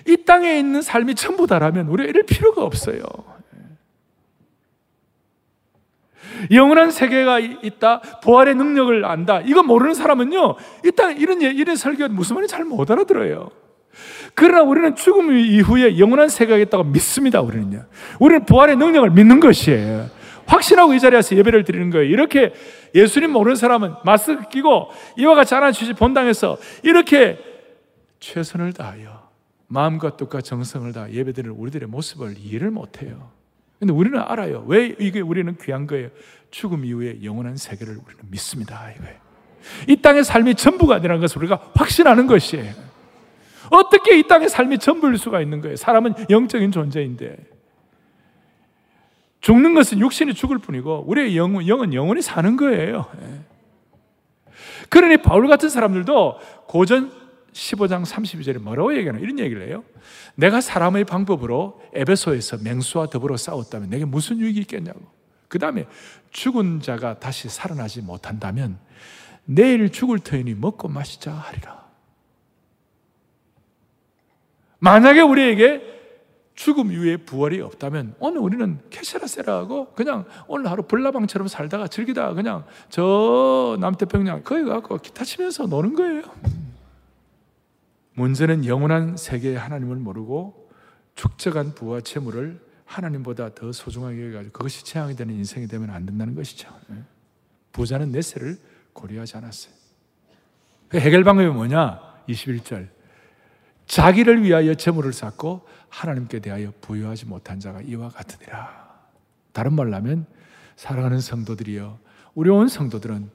이 0.08 0.18
땅에 0.26 0.60
있는 0.60 0.82
삶이 0.82 1.16
전부 1.16 1.48
다라면 1.48 1.88
우리가 1.88 2.10
이럴 2.10 2.24
필요가 2.24 2.64
없어요. 2.64 3.04
영원한 6.52 6.92
세계가 6.92 7.40
있다, 7.40 8.02
부활의 8.22 8.56
능력을 8.56 9.06
안다. 9.06 9.40
이거 9.42 9.64
모르는 9.64 9.94
사람은요, 9.94 10.56
이 10.86 10.92
땅 10.92 11.18
이런 11.18 11.42
이런 11.42 11.76
설교 11.76 12.10
무슨 12.10 12.36
말인지 12.36 12.52
잘 12.52 12.66
못 12.66 12.90
알아들어요. 12.90 13.50
그러나 14.36 14.64
우리는 14.64 14.96
죽음 14.96 15.32
이후에 15.32 16.00
영원한 16.00 16.30
세계가 16.30 16.58
있다고 16.58 16.86
믿습니다, 16.86 17.42
우리는요. 17.42 17.86
우리는 18.20 18.46
부활의 18.46 18.78
능력을 18.78 19.10
믿는 19.12 19.40
것이에요. 19.40 20.10
확신하고 20.46 20.94
이 20.94 21.00
자리에서 21.00 21.36
예배를 21.36 21.64
드리는 21.64 21.90
거예요. 21.90 22.06
이렇게 22.06 22.54
예수님 22.94 23.32
모르는 23.32 23.56
사람은 23.56 23.94
마스크 24.04 24.50
끼고 24.50 24.90
이와 25.18 25.36
같이 25.36 25.54
하나 25.54 25.72
주시 25.72 25.94
본당에서 25.94 26.58
이렇게 26.84 27.40
최선을 28.20 28.74
다하여 28.74 29.30
마음과 29.68 30.18
뜻과 30.18 30.42
정성을 30.42 30.92
다 30.94 31.10
예배드리는 31.12 31.56
우리들의 31.56 31.88
모습을 31.88 32.36
이해를 32.38 32.72
못해요. 32.72 33.32
근데 33.80 33.94
우리는 33.94 34.20
알아요. 34.20 34.64
왜 34.68 34.96
이게 35.00 35.20
우리는 35.20 35.56
귀한 35.62 35.88
거예요? 35.88 36.10
죽음 36.52 36.86
이후에 36.86 37.20
영원한 37.24 37.58
세계를 37.58 37.94
우리는 37.94 38.24
믿습니다. 38.30 38.92
이거예요. 38.92 39.18
이 39.88 39.96
땅의 39.96 40.24
삶이 40.24 40.56
전부가 40.56 40.96
아니라는 40.96 41.22
것을 41.22 41.40
우리가 41.40 41.72
확신하는 41.74 42.28
것이에요. 42.28 42.93
어떻게 43.74 44.20
이 44.20 44.24
땅의 44.28 44.50
삶이 44.50 44.80
전부일 44.80 45.18
수가 45.18 45.42
있는 45.42 45.62
거예요? 45.62 45.76
사람은 45.76 46.14
영적인 46.30 46.72
존재인데. 46.72 47.38
죽는 49.42 49.74
것은 49.74 50.00
육신이 50.00 50.36
죽을 50.36 50.58
뿐이고, 50.60 51.06
우리의 51.08 51.36
영, 51.36 51.68
영은 51.68 51.94
영원히 51.94 52.22
사는 52.22 52.56
거예요. 52.56 53.06
예. 53.22 53.42
그러니 54.90 55.18
바울 55.18 55.48
같은 55.48 55.70
사람들도 55.70 56.40
고전 56.68 57.12
15장 57.52 58.06
32절에 58.06 58.60
뭐라고 58.60 58.96
얘기하나? 58.96 59.20
이런 59.20 59.40
얘기를 59.40 59.68
해요. 59.68 59.84
내가 60.36 60.62
사람의 60.62 61.06
방법으로 61.06 61.82
에베소에서 61.94 62.58
맹수와 62.64 63.08
더불어 63.08 63.38
싸웠다면 63.38 63.90
내게 63.90 64.06
무슨 64.06 64.40
유익이 64.40 64.60
있겠냐고. 64.62 65.00
그 65.48 65.60
다음에 65.60 65.86
죽은 66.32 66.80
자가 66.82 67.20
다시 67.20 67.50
살아나지 67.50 68.02
못한다면 68.02 68.80
내일 69.46 69.90
죽을 69.90 70.20
터이니 70.20 70.56
먹고 70.56 70.88
마시자 70.88 71.32
하리라. 71.32 71.83
만약에 74.84 75.22
우리에게 75.22 75.82
죽음 76.56 76.92
이후에 76.92 77.16
부활이 77.16 77.62
없다면 77.62 78.16
오늘 78.20 78.42
우리는 78.42 78.80
캐세라세라하고 78.90 79.94
그냥 79.94 80.26
오늘 80.46 80.70
하루 80.70 80.84
불나방처럼 80.84 81.48
살다가 81.48 81.88
즐기다가 81.88 82.34
그냥 82.34 82.66
저 82.90 83.78
남태평양 83.80 84.44
거기 84.44 84.64
가고 84.64 84.98
기타 84.98 85.24
치면서 85.24 85.68
노는 85.68 85.94
거예요. 85.94 86.24
문제는 88.16 88.66
영원한 88.66 89.16
세계의 89.16 89.58
하나님을 89.58 89.96
모르고 89.96 90.70
축적한 91.16 91.76
부와 91.76 92.02
채물을 92.02 92.60
하나님보다 92.84 93.56
더 93.56 93.72
소중하게 93.72 94.34
여가지고 94.34 94.52
그것이 94.52 94.84
재앙이 94.84 95.16
되는 95.16 95.34
인생이 95.34 95.68
되면 95.68 95.92
안 95.92 96.06
된다는 96.06 96.36
것이죠. 96.36 96.68
예. 96.92 96.96
부자는 97.72 98.12
내세를 98.12 98.60
고려하지 98.92 99.38
않았어요. 99.38 99.74
그 100.90 101.00
해결 101.00 101.24
방법이 101.24 101.48
뭐냐? 101.48 102.02
21절. 102.28 102.93
자기를 103.86 104.44
위하여 104.44 104.74
재물을 104.74 105.14
쌓고 105.14 105.68
하나님께 105.90 106.40
대하여 106.40 106.72
부여하지 106.82 107.26
못한 107.26 107.60
자가 107.60 107.82
이와 107.82 108.10
같으니라. 108.10 108.84
다른 109.52 109.74
말로 109.74 109.96
하면 109.96 110.26
사랑하는 110.76 111.20
성도들이여 111.20 112.00
우리 112.34 112.50
온 112.50 112.68
성도들은 112.68 113.30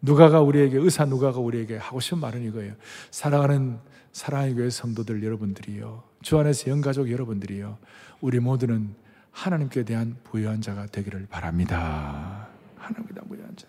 누가가 0.00 0.40
우리에게 0.40 0.78
의사 0.78 1.04
누가가 1.04 1.40
우리에게 1.40 1.76
하고 1.76 2.00
싶은 2.00 2.18
말은 2.18 2.42
이거예요. 2.42 2.74
사랑하는 3.10 3.78
사랑의 4.12 4.54
교회 4.54 4.70
성도들 4.70 5.22
여러분들이요. 5.24 6.02
주 6.22 6.38
안에서 6.38 6.70
영가족 6.70 7.10
여러분들이요. 7.10 7.78
우리 8.20 8.38
모두는 8.38 8.94
하나님께 9.32 9.84
대한 9.84 10.16
부여한 10.24 10.60
자가 10.60 10.86
되기를 10.86 11.26
바랍니다. 11.28 12.48
하나님께 12.76 13.14
대한 13.14 13.28
부여한 13.28 13.56
자. 13.56 13.66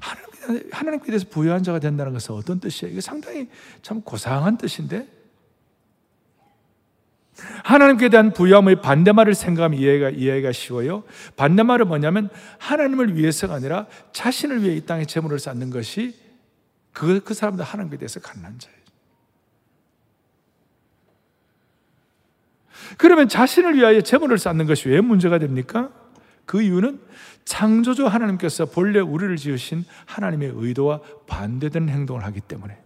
하나님께, 0.00 0.35
하나님께 0.70 1.06
대해서 1.06 1.26
부여한 1.28 1.62
자가 1.62 1.78
된다는 1.78 2.12
것은 2.12 2.34
어떤 2.34 2.60
뜻이에요? 2.60 2.92
이게 2.92 3.00
상당히 3.00 3.48
참 3.82 4.00
고상한 4.02 4.56
뜻인데 4.56 5.06
하나님께 7.64 8.08
대한 8.08 8.32
부여함의 8.32 8.80
반대말을 8.80 9.34
생각하면 9.34 9.78
이해가, 9.78 10.10
이해가 10.10 10.52
쉬워요. 10.52 11.04
반대말은 11.36 11.88
뭐냐면 11.88 12.30
하나님을 12.58 13.16
위해서가 13.16 13.54
아니라 13.54 13.86
자신을 14.12 14.62
위해 14.62 14.76
이 14.76 14.86
땅에 14.86 15.04
재물을 15.04 15.38
쌓는 15.38 15.70
것이 15.70 16.18
그, 16.92 17.20
그 17.20 17.34
사람들 17.34 17.64
하나님께 17.64 17.98
대해서 17.98 18.20
가난한 18.20 18.58
자예요. 18.58 18.76
그러면 22.96 23.28
자신을 23.28 23.76
위하여 23.76 24.00
재물을 24.00 24.38
쌓는 24.38 24.66
것이 24.66 24.88
왜 24.88 25.00
문제가 25.00 25.38
됩니까? 25.38 25.90
그 26.46 26.62
이유는 26.62 27.00
창조주 27.46 28.06
하나님께서 28.06 28.66
본래 28.66 29.00
우리를 29.00 29.34
지으신 29.36 29.84
하나님의 30.04 30.52
의도와 30.54 31.00
반대되는 31.26 31.88
행동을 31.88 32.24
하기 32.24 32.40
때문에 32.42 32.76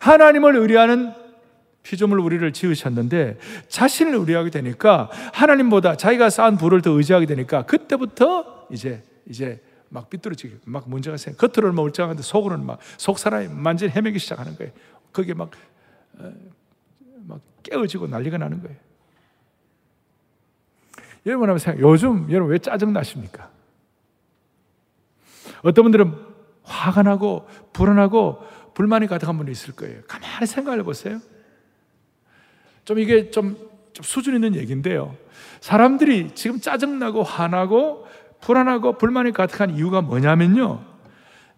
하나님을 0.00 0.56
의뢰하는 0.56 1.14
피조물 1.84 2.20
우리를 2.20 2.52
지으셨는데 2.52 3.38
자신을 3.68 4.14
의뢰하게 4.14 4.50
되니까 4.50 5.08
하나님보다 5.32 5.96
자기가 5.96 6.28
쌓은 6.28 6.56
부를 6.58 6.82
더 6.82 6.90
의지하게 6.90 7.26
되니까 7.26 7.62
그때부터 7.62 8.66
이제 8.70 9.02
이제 9.26 9.62
막 9.88 10.10
삐뚤어지게 10.10 10.58
막 10.64 10.88
문제가 10.88 11.16
생겨 11.16 11.46
겉으로는 11.46 11.74
멀쩡한데 11.76 12.22
속으로는 12.22 12.66
막 12.66 12.78
속 12.98 13.18
사람이 13.18 13.48
만진 13.48 13.90
헤매기 13.90 14.18
시작하는 14.18 14.56
거예요. 14.56 14.72
그게 15.12 15.34
막, 15.34 15.50
어, 16.18 16.32
막 17.26 17.40
깨어지고 17.62 18.06
난리가 18.08 18.38
나는 18.38 18.62
거예요. 18.62 18.76
여러분 21.26 21.48
한번 21.48 21.58
생각, 21.58 21.80
요즘 21.80 22.30
여러분 22.30 22.52
왜 22.52 22.58
짜증 22.58 22.92
나십니까? 22.92 23.50
어떤 25.62 25.84
분들은 25.84 26.12
화가 26.62 27.02
나고 27.02 27.48
불안하고 27.72 28.42
불만이 28.74 29.06
가득한 29.06 29.36
분이 29.36 29.50
있을 29.50 29.74
거예요. 29.74 30.02
가만히 30.08 30.46
생각해 30.46 30.82
보세요. 30.82 31.20
좀 32.84 32.98
이게 32.98 33.30
좀 33.30 33.72
좀 33.92 34.02
수준 34.04 34.34
있는 34.34 34.54
얘기인데요. 34.54 35.16
사람들이 35.60 36.34
지금 36.34 36.60
짜증나고 36.60 37.22
화나고 37.22 38.06
불안하고 38.40 38.98
불만이 38.98 39.32
가득한 39.32 39.70
이유가 39.76 40.00
뭐냐면요. 40.00 40.84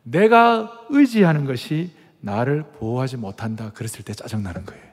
내가 0.02 0.86
의지하는 0.90 1.44
것이 1.46 1.92
나를 2.20 2.64
보호하지 2.78 3.16
못한다. 3.16 3.70
그랬을 3.72 4.04
때 4.04 4.12
짜증나는 4.12 4.64
거예요. 4.66 4.84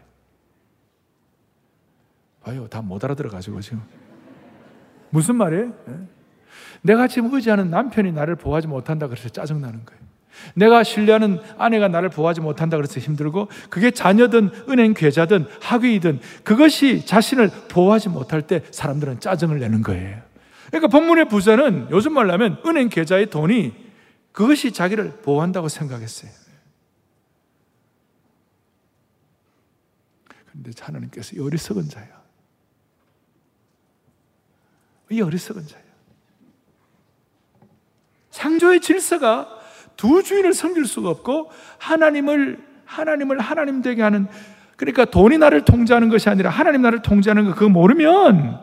봐요. 2.44 2.68
다 2.70 2.82
못 2.82 3.04
알아들어가지고 3.04 3.62
지금. 3.62 3.82
무슨 5.12 5.36
말이에요? 5.36 5.74
예? 5.90 5.94
내가 6.82 7.08
지금 7.08 7.34
의지하는 7.34 7.70
남편이 7.70 8.12
나를 8.12 8.36
보호하지 8.36 8.68
못한다. 8.68 9.08
그래서 9.08 9.30
짜증나는 9.30 9.86
거예요. 9.86 10.02
내가 10.56 10.84
신뢰하는 10.84 11.40
아내가 11.58 11.88
나를 11.88 12.10
보호하지 12.10 12.42
못한다 12.42 12.78
그래서 12.78 13.00
힘들고 13.00 13.50
그게 13.70 13.92
자녀든 13.92 14.50
은행 14.70 14.94
계좌든 14.94 15.46
학위든 15.62 16.20
그것이 16.44 17.06
자신을 17.06 17.50
보호하지 17.70 18.10
못할 18.10 18.42
때 18.42 18.64
사람들은 18.72 19.20
짜증을 19.20 19.60
내는 19.60 19.82
거예요. 19.82 20.22
그러니까 20.68 20.88
본문의 20.88 21.28
부자는 21.28 21.88
요즘 21.92 22.14
말로 22.14 22.32
하면 22.34 22.58
은행 22.66 22.90
계좌의 22.90 23.30
돈이 23.30 23.74
그것이 24.32 24.72
자기를 24.72 25.18
보호한다고 25.22 25.68
생각했어요. 25.68 26.32
그런데 30.50 30.72
하나님께서 30.80 31.36
이 31.36 31.40
어리석은 31.40 31.90
자야. 31.90 32.21
이 35.12 35.22
어리석은 35.22 35.68
자야. 35.68 35.82
창조의 38.32 38.80
질서가 38.80 39.60
두 39.98 40.24
주인을 40.24 40.54
섬길 40.54 40.86
수가 40.86 41.10
없고 41.10 41.52
하나님을 41.78 42.66
하나님을 42.86 43.40
하나님 43.40 43.82
되게 43.82 44.02
하는 44.02 44.28
그러니까 44.78 45.06
돈이 45.06 45.38
나를 45.38 45.66
통제하는 45.66 46.10
것이 46.10 46.30
아니라 46.30 46.50
하나님 46.50 46.82
나를 46.82 47.02
통제하는 47.02 47.46
거 47.46 47.54
그거 47.54 47.70
모르면 47.70 48.60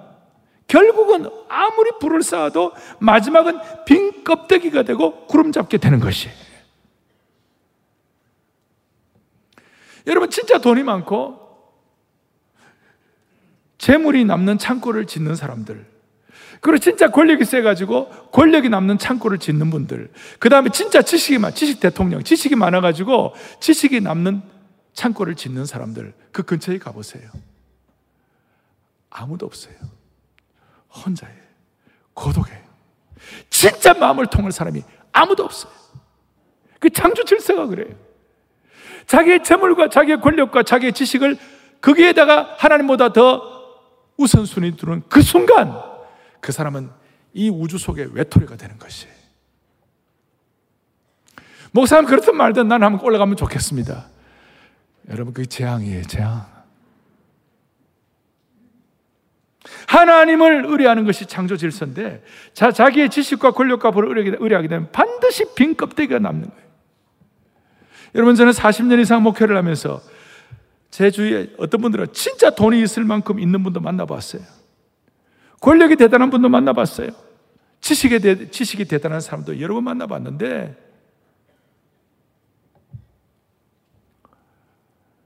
결국은 0.67 1.31
아무리 1.49 1.91
불을 2.01 2.23
쌓아도 2.23 2.73
마지막은 2.99 3.85
빈 3.85 4.25
껍데기가 4.25 4.83
되고 4.83 5.27
구름 5.27 5.53
잡게 5.53 5.79
되는 5.79 6.01
것이. 6.01 6.29
여러분 10.07 10.31
진짜 10.31 10.59
돈이 10.59 10.83
많고 10.83 11.47
재물이 13.77 14.25
남는 14.25 14.59
창고를 14.59 15.07
짓는 15.07 15.37
사람들 15.37 15.98
그리고 16.61 16.79
진짜 16.79 17.11
권력이 17.11 17.45
세가지고 17.45 18.31
권력이 18.33 18.69
남는 18.69 18.99
창고를 18.99 19.39
짓는 19.39 19.71
분들. 19.71 20.11
그 20.39 20.49
다음에 20.49 20.71
진짜 20.71 21.03
지식이 21.03 21.39
많, 21.39 21.55
지식 21.55 21.81
대통령, 21.81 22.23
지식이 22.23 22.57
많아가지고 22.57 23.35
지식이 23.61 24.01
남는 24.01 24.43
창고를 24.93 25.37
짓는 25.37 25.65
사람들. 25.65 26.15
그 26.33 26.43
근처에 26.43 26.79
가보세요. 26.79 27.31
아무도 29.11 29.47
없어요. 29.47 29.75
혼자예요. 31.05 31.39
고독해요. 32.15 32.63
진짜 33.51 33.95
마음을 33.95 34.27
통할 34.27 34.53
사람이 34.53 34.83
아무도 35.13 35.45
없어요. 35.45 35.73
그 36.81 36.91
창조 36.91 37.25
질서가 37.25 37.67
그래요. 37.67 37.95
자기의 39.07 39.43
재물과 39.43 39.89
자기의 39.89 40.21
권력과 40.21 40.63
자기의 40.65 40.93
지식을 40.93 41.39
거기에다가 41.81 42.57
하나님보다 42.59 43.13
더 43.13 43.59
우선순위 44.17 44.77
두는 44.77 45.03
그 45.09 45.23
순간 45.23 45.98
그 46.41 46.53
사람은 46.53 46.91
이 47.35 47.51
우주 47.51 47.79
속의 47.79 48.15
외톨이가 48.15 48.57
되는 48.57 48.79
것이에요. 48.79 49.15
목사님 51.73 52.07
그렇든 52.07 52.37
말든 52.37 52.69
나는 52.69 52.87
한번 52.87 53.05
올라가면 53.05 53.37
좋겠습니다. 53.37 54.07
여러분 55.11 55.33
그게 55.33 55.47
재앙이에요, 55.47 56.03
재앙. 56.05 56.47
하나님을 59.87 60.67
의뢰하는 60.67 61.05
것이 61.05 61.27
창조 61.27 61.57
질서인데 61.57 62.23
자, 62.53 62.73
자기의 62.73 63.11
지식과 63.11 63.53
권력과 63.53 63.91
벌을 63.91 64.19
의뢰하게 64.41 64.69
되면 64.69 64.91
반드시 64.93 65.55
빈 65.55 65.77
껍데기가 65.77 66.19
남는 66.19 66.49
거예요. 66.49 66.69
여러분 68.15 68.35
저는 68.35 68.53
40년 68.53 69.01
이상 69.01 69.23
목회를 69.23 69.57
하면서 69.57 70.01
제 70.91 71.11
주위에 71.11 71.51
어떤 71.59 71.81
분들은 71.81 72.09
진짜 72.13 72.51
돈이 72.51 72.81
있을 72.83 73.05
만큼 73.05 73.39
있는 73.39 73.63
분도 73.63 73.81
만나봤어요. 73.81 74.43
권력이 75.61 75.97
대단한 75.97 76.31
분도 76.31 76.49
만나봤어요. 76.49 77.11
지식에 77.81 78.19
대, 78.19 78.51
지식이 78.51 78.85
대단한 78.87 79.21
사람도 79.21 79.61
여러 79.61 79.75
번 79.75 79.85
만나봤는데, 79.85 80.89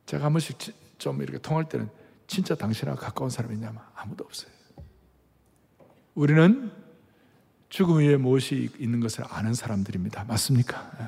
제가 0.07 0.27
한 0.27 0.33
번씩 0.33 0.59
좀 0.99 1.23
이렇게 1.23 1.39
통할 1.39 1.69
때는 1.69 1.89
진짜 2.27 2.55
당신하고 2.55 2.99
가까운 2.99 3.31
사람이 3.31 3.55
있냐면 3.55 3.83
아무도 3.95 4.25
없어요. 4.25 4.53
우리는 6.15 6.71
죽음 7.71 7.99
위에 7.99 8.17
무엇이 8.17 8.69
있는 8.79 9.01
것을 9.01 9.25
아는 9.31 9.55
사람들입니다. 9.55 10.25
맞습니까? 10.25 10.93
예. 11.01 11.07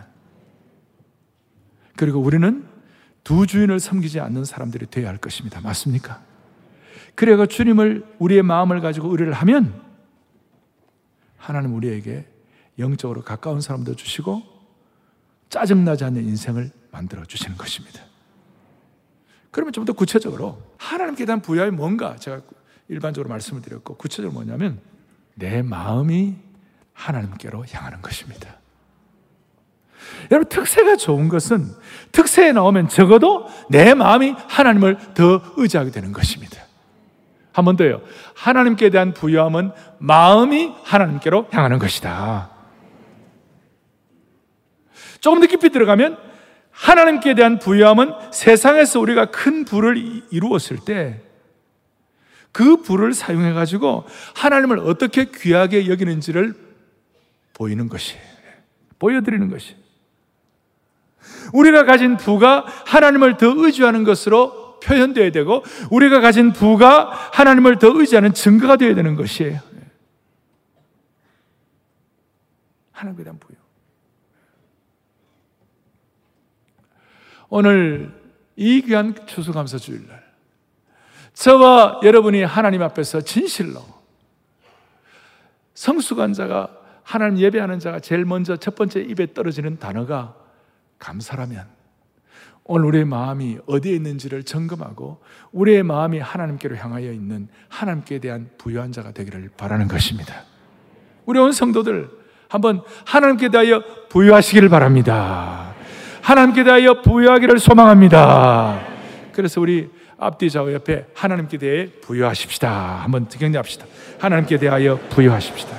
그리고 1.97 2.21
우리는 2.21 2.67
두 3.23 3.47
주인을 3.47 3.81
섬기지 3.81 4.21
않는 4.21 4.45
사람들이 4.45 4.87
되어야 4.87 5.09
할 5.09 5.19
것입니다. 5.19 5.61
맞습니까? 5.61 6.23
그래가 7.15 7.47
주님을 7.47 8.17
우리의 8.19 8.43
마음을 8.43 8.81
가지고 8.81 9.11
의뢰를 9.11 9.33
하면 9.33 9.83
하나님 11.37 11.75
우리에게 11.75 12.27
영적으로 12.79 13.23
가까운 13.23 13.61
사람도 13.61 13.95
주시고 13.95 14.43
짜증나지 15.49 16.05
않는 16.05 16.25
인생을 16.25 16.71
만들어 16.91 17.25
주시는 17.25 17.57
것입니다. 17.57 18.03
그러면 19.51 19.73
좀 19.73 19.85
더 19.85 19.93
구체적으로 19.93 20.61
하나님께 20.79 21.27
대한 21.27 21.41
부여이 21.41 21.71
뭔가 21.71 22.17
제가 22.17 22.41
일반적으로 22.89 23.29
말씀을 23.29 23.63
드렸고 23.63 23.97
구체적으로 23.97 24.33
뭐냐면 24.33 24.81
내 25.35 25.63
마음이 25.63 26.35
하나님께로 26.93 27.65
향하는 27.71 28.03
것입니다. 28.03 28.59
여러분 30.31 30.49
특세가 30.49 30.97
좋은 30.97 31.29
것은 31.29 31.73
특세에 32.13 32.53
나오면 32.53 32.89
적어도 32.89 33.47
내 33.71 33.95
마음이 33.95 34.35
하나님을 34.49 35.15
더 35.15 35.41
의지하게 35.57 35.91
되는 35.91 36.13
것입니다. 36.13 36.63
한 37.55 37.65
번 37.65 37.77
더요. 37.77 38.03
하나님께 38.35 38.91
대한 38.91 39.15
부여함은 39.15 39.71
마음이 39.99 40.75
하나님께로 40.83 41.49
향하는 41.51 41.79
것이다. 41.79 42.51
조금 45.21 45.41
더 45.41 45.47
깊이 45.47 45.71
들어가면 45.71 46.19
하나님께 46.71 47.35
대한 47.35 47.59
부여함은 47.59 48.13
세상에서 48.33 49.01
우리가 49.01 49.31
큰 49.31 49.65
부를 49.65 49.97
이루었을 50.31 50.79
때 50.85 51.25
그 52.55 52.77
부를 52.77 53.13
사용해 53.13 53.53
가지고 53.53 54.05
하나님을 54.37 54.79
어떻게 54.79 55.25
귀하게 55.25 55.89
여기는지를 55.89 56.55
보이는 57.53 57.89
것이 57.89 58.15
보여드리는 59.01 59.51
것이 59.51 59.75
우리가 61.53 61.85
가진 61.85 62.17
부가 62.17 62.65
하나님을 62.87 63.39
더 63.39 63.53
의지하는 63.57 64.05
것으로 64.05 64.64
표현되어야 64.85 65.31
되고 65.31 65.65
우리가 65.91 66.21
가진 66.21 66.53
부가 66.53 67.11
하나님을 67.33 67.79
더 67.79 67.89
의지하는 67.99 68.33
증거가 68.35 68.77
되어야 68.77 68.95
되는 68.95 69.15
것이에요. 69.17 69.61
하나님에 72.93 73.25
대한 73.25 73.39
부요. 73.39 73.57
오늘 77.49 78.13
이 78.57 78.83
귀한 78.83 79.15
추수감사 79.27 79.79
주일날 79.79 80.25
저와 81.35 82.01
여러분이 82.03 82.43
하나님 82.43 82.83
앞에서 82.83 83.21
진실로 83.21 83.83
성수관자가 85.75 86.81
하나님 87.03 87.39
예배하는 87.39 87.81
자가 87.81 88.01
제일 88.01 88.25
먼저 88.25 88.57
첫 88.57 88.75
번째 88.75 89.01
입에 89.01 89.35
떨어지는 89.35 89.79
단어가 89.79 90.37
감사라면 90.99 91.69
오늘 92.65 92.87
우리의 92.87 93.05
마음이 93.05 93.59
어디에 93.67 93.95
있는지를 93.95 94.43
점검하고 94.43 95.21
우리의 95.53 95.83
마음이 95.83 96.19
하나님께로 96.19 96.77
향하여 96.77 97.13
있는 97.13 97.49
하나님께 97.69 98.21
대한 98.21 98.49
부유한 98.57 98.91
자가 98.91 99.13
되기를 99.13 99.51
바라는 99.57 99.87
것입니다. 99.87 100.45
우리 101.27 101.39
온 101.39 101.53
성도들 101.53 102.09
한번 102.49 102.83
하나님께 103.05 103.51
대하여 103.51 103.83
부유하시기를 104.09 104.69
바랍니다. 104.71 105.75
하나님께 106.23 106.65
대하여 106.65 107.03
부유하기를 107.03 107.59
소망합니다. 107.59 108.81
그래서 109.33 109.61
우리 109.61 109.91
앞뒤 110.17 110.49
좌우 110.49 110.73
옆에 110.73 111.07
하나님께 111.15 111.59
대해 111.59 111.91
부유하십시다. 112.01 113.03
한번 113.03 113.29
격려합시다. 113.29 113.85
하나님께 114.19 114.59
대하여 114.59 114.99
부유하십시다. 115.11 115.77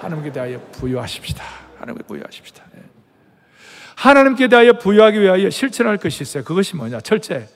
하나님께 0.00 0.32
대하여 0.32 0.60
부유하십시다. 0.72 1.44
하나님께 1.78 2.04
부유하십시다. 2.06 2.64
하나님께 3.96 4.48
대하여 4.48 4.74
부여하기 4.74 5.20
위하여 5.20 5.50
실천할 5.50 5.98
것이 5.98 6.22
있어요. 6.22 6.44
그것이 6.44 6.76
뭐냐? 6.76 7.00
철제. 7.00 7.48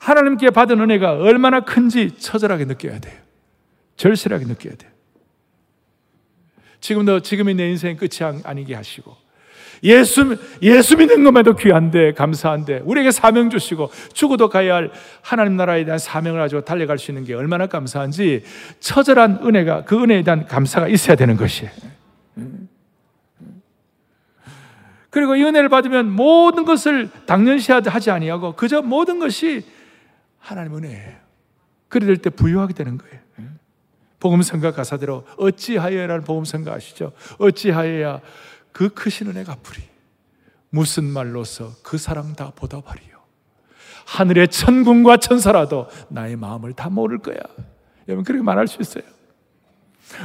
하나님께 0.00 0.50
받은 0.50 0.80
은혜가 0.80 1.14
얼마나 1.14 1.60
큰지 1.60 2.18
처절하게 2.18 2.64
느껴야 2.66 2.98
돼요. 3.00 3.18
절실하게 3.96 4.44
느껴야 4.44 4.74
돼요. 4.76 4.90
지금도 6.80 7.20
지금이 7.20 7.54
내 7.54 7.68
인생의 7.70 7.96
끝이 7.96 8.42
아니게 8.44 8.74
하시고 8.74 9.28
예수, 9.82 10.36
예수 10.62 10.96
믿는 10.96 11.24
것만도 11.24 11.56
귀한데, 11.56 12.12
감사한데, 12.12 12.82
우리에게 12.84 13.10
사명 13.10 13.50
주시고, 13.50 13.90
죽어도 14.12 14.48
가야 14.48 14.74
할 14.74 14.90
하나님 15.22 15.56
나라에 15.56 15.84
대한 15.84 15.98
사명을 15.98 16.40
가지고 16.40 16.62
달려갈 16.62 16.98
수 16.98 17.10
있는 17.10 17.24
게 17.24 17.34
얼마나 17.34 17.66
감사한지, 17.66 18.42
처절한 18.80 19.40
은혜가, 19.44 19.84
그 19.84 20.02
은혜에 20.02 20.22
대한 20.22 20.46
감사가 20.46 20.88
있어야 20.88 21.16
되는 21.16 21.36
것이에요. 21.36 21.70
그리고 25.10 25.36
이 25.36 25.42
은혜를 25.42 25.68
받으면 25.68 26.10
모든 26.10 26.64
것을 26.64 27.10
당연시하지 27.26 28.10
아니하고, 28.10 28.54
그저 28.56 28.82
모든 28.82 29.18
것이 29.18 29.64
하나님 30.38 30.76
은혜예요. 30.76 31.16
그래 31.88 32.06
될 32.06 32.16
때 32.18 32.30
부유하게 32.30 32.74
되는 32.74 32.98
거예요. 32.98 33.18
복음성가 34.20 34.72
가사대로 34.72 35.24
어찌하여라는 35.36 36.24
복음성가 36.24 36.72
아시죠? 36.72 37.12
어찌하여야 37.38 38.20
그 38.72 38.88
크신 38.88 39.28
은혜 39.28 39.44
갚으리. 39.44 39.82
무슨 40.70 41.04
말로서 41.04 41.72
그 41.82 41.98
사랑 41.98 42.34
다 42.34 42.52
보답하리요. 42.54 43.16
하늘의 44.06 44.48
천군과 44.48 45.18
천사라도 45.18 45.88
나의 46.08 46.36
마음을 46.36 46.72
다 46.72 46.90
모를 46.90 47.18
거야. 47.18 47.36
여러분 48.08 48.24
그렇게 48.24 48.42
말할 48.42 48.66
수 48.66 48.82
있어요. 48.82 49.04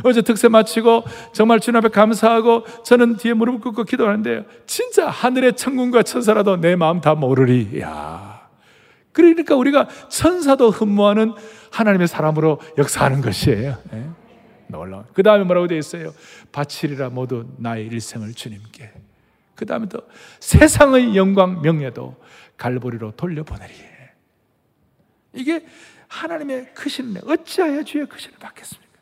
어제 0.04 0.22
특세 0.22 0.48
마치고 0.48 1.04
정말 1.34 1.60
주님 1.60 1.78
앞에 1.78 1.89
감사하고 1.89 2.65
저는 2.84 3.17
뒤에 3.17 3.34
무릎 3.34 3.62
꿇고 3.62 3.84
기도하는데 3.84 4.46
진짜 4.65 5.10
하늘의 5.10 5.56
천군과 5.56 6.04
천사라도 6.04 6.58
내 6.58 6.76
마음 6.76 7.02
다 7.02 7.15
모르리. 7.15 7.80
야. 7.82 8.50
그러니까 9.12 9.56
우리가 9.56 9.88
천사도 10.10 10.72
흠모하는 10.72 11.34
하나님의 11.72 12.08
사람으로 12.08 12.60
역사하는 12.78 13.22
것이에요. 13.22 13.78
네? 13.91 14.10
놀라운. 14.67 15.06
그 15.13 15.22
다음에 15.22 15.43
뭐라고 15.43 15.67
되어 15.67 15.78
있어요? 15.78 16.13
바치리라 16.52 17.10
모두 17.10 17.46
나의 17.58 17.86
일생을 17.88 18.34
주님께. 18.34 18.91
그 19.56 19.65
다음에 19.65 19.88
또 19.88 20.00
세상의 20.39 21.15
영광 21.15 21.62
명예도 21.62 22.15
갈보리로 22.58 23.12
돌려보내리. 23.12 23.74
이게 25.34 25.65
하나님의 26.08 26.74
크신 26.74 27.15
은 27.15 27.22
어찌하여 27.28 27.84
주의 27.84 28.06
크신을 28.08 28.38
받겠습니까? 28.39 28.92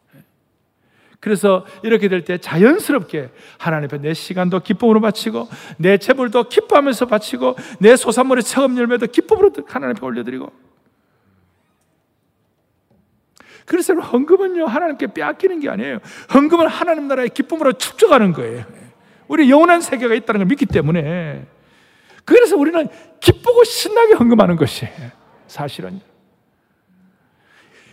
그래서 1.21 1.65
이렇게 1.84 2.10
될 2.10 2.25
때 2.25 2.38
자연스럽게 2.38 3.29
하나님 3.57 3.86
앞에 3.86 3.99
내 3.99 4.13
시간도 4.13 4.60
기쁨으로 4.60 4.99
바치고 4.99 5.47
내 5.77 5.97
재물도 5.97 6.49
기뻐하면서 6.49 7.05
바치고 7.05 7.55
내 7.79 7.95
소산물의 7.95 8.43
처음 8.43 8.77
열매도 8.77 9.07
기쁨으로 9.07 9.51
하나님 9.67 9.95
앞에 9.95 10.05
올려드리고 10.05 10.51
그래서 13.65 13.93
헌금은요, 13.93 14.65
하나님께 14.65 15.13
빼앗기는 15.13 15.62
게 15.62 15.69
아니에요. 15.69 15.99
헌금은 16.34 16.67
하나님 16.67 17.07
나라의 17.07 17.29
기쁨으로 17.29 17.73
축적하는 17.73 18.34
거예요. 18.34 18.65
우리 19.29 19.49
영원한 19.49 19.79
세계가 19.79 20.13
있다는 20.15 20.39
걸 20.39 20.47
믿기 20.47 20.65
때문에. 20.65 21.45
그래서 22.25 22.57
우리는 22.57 22.89
기쁘고 23.21 23.63
신나게 23.63 24.15
헌금하는 24.15 24.57
것이 24.57 24.88
사실은. 25.47 26.01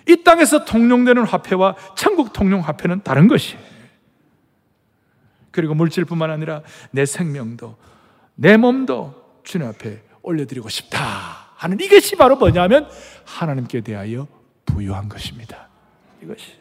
이 0.08 0.24
땅에서 0.24 0.64
통용되는 0.64 1.22
화폐와 1.24 1.76
천국 1.96 2.32
통용 2.32 2.60
화폐는 2.60 3.02
다른 3.02 3.28
것이에요. 3.28 3.60
그리고 5.50 5.74
물질뿐만 5.74 6.30
아니라 6.30 6.62
내 6.90 7.04
생명도, 7.04 7.76
내 8.34 8.56
몸도 8.56 9.40
주님 9.44 9.66
앞에 9.68 10.02
올려드리고 10.22 10.68
싶다 10.68 10.98
하는 11.56 11.80
이것이 11.80 12.16
바로 12.16 12.36
뭐냐면 12.36 12.88
하나님께 13.24 13.80
대하여 13.80 14.26
부유한 14.64 15.08
것입니다. 15.08 15.68
이것이. 16.22 16.52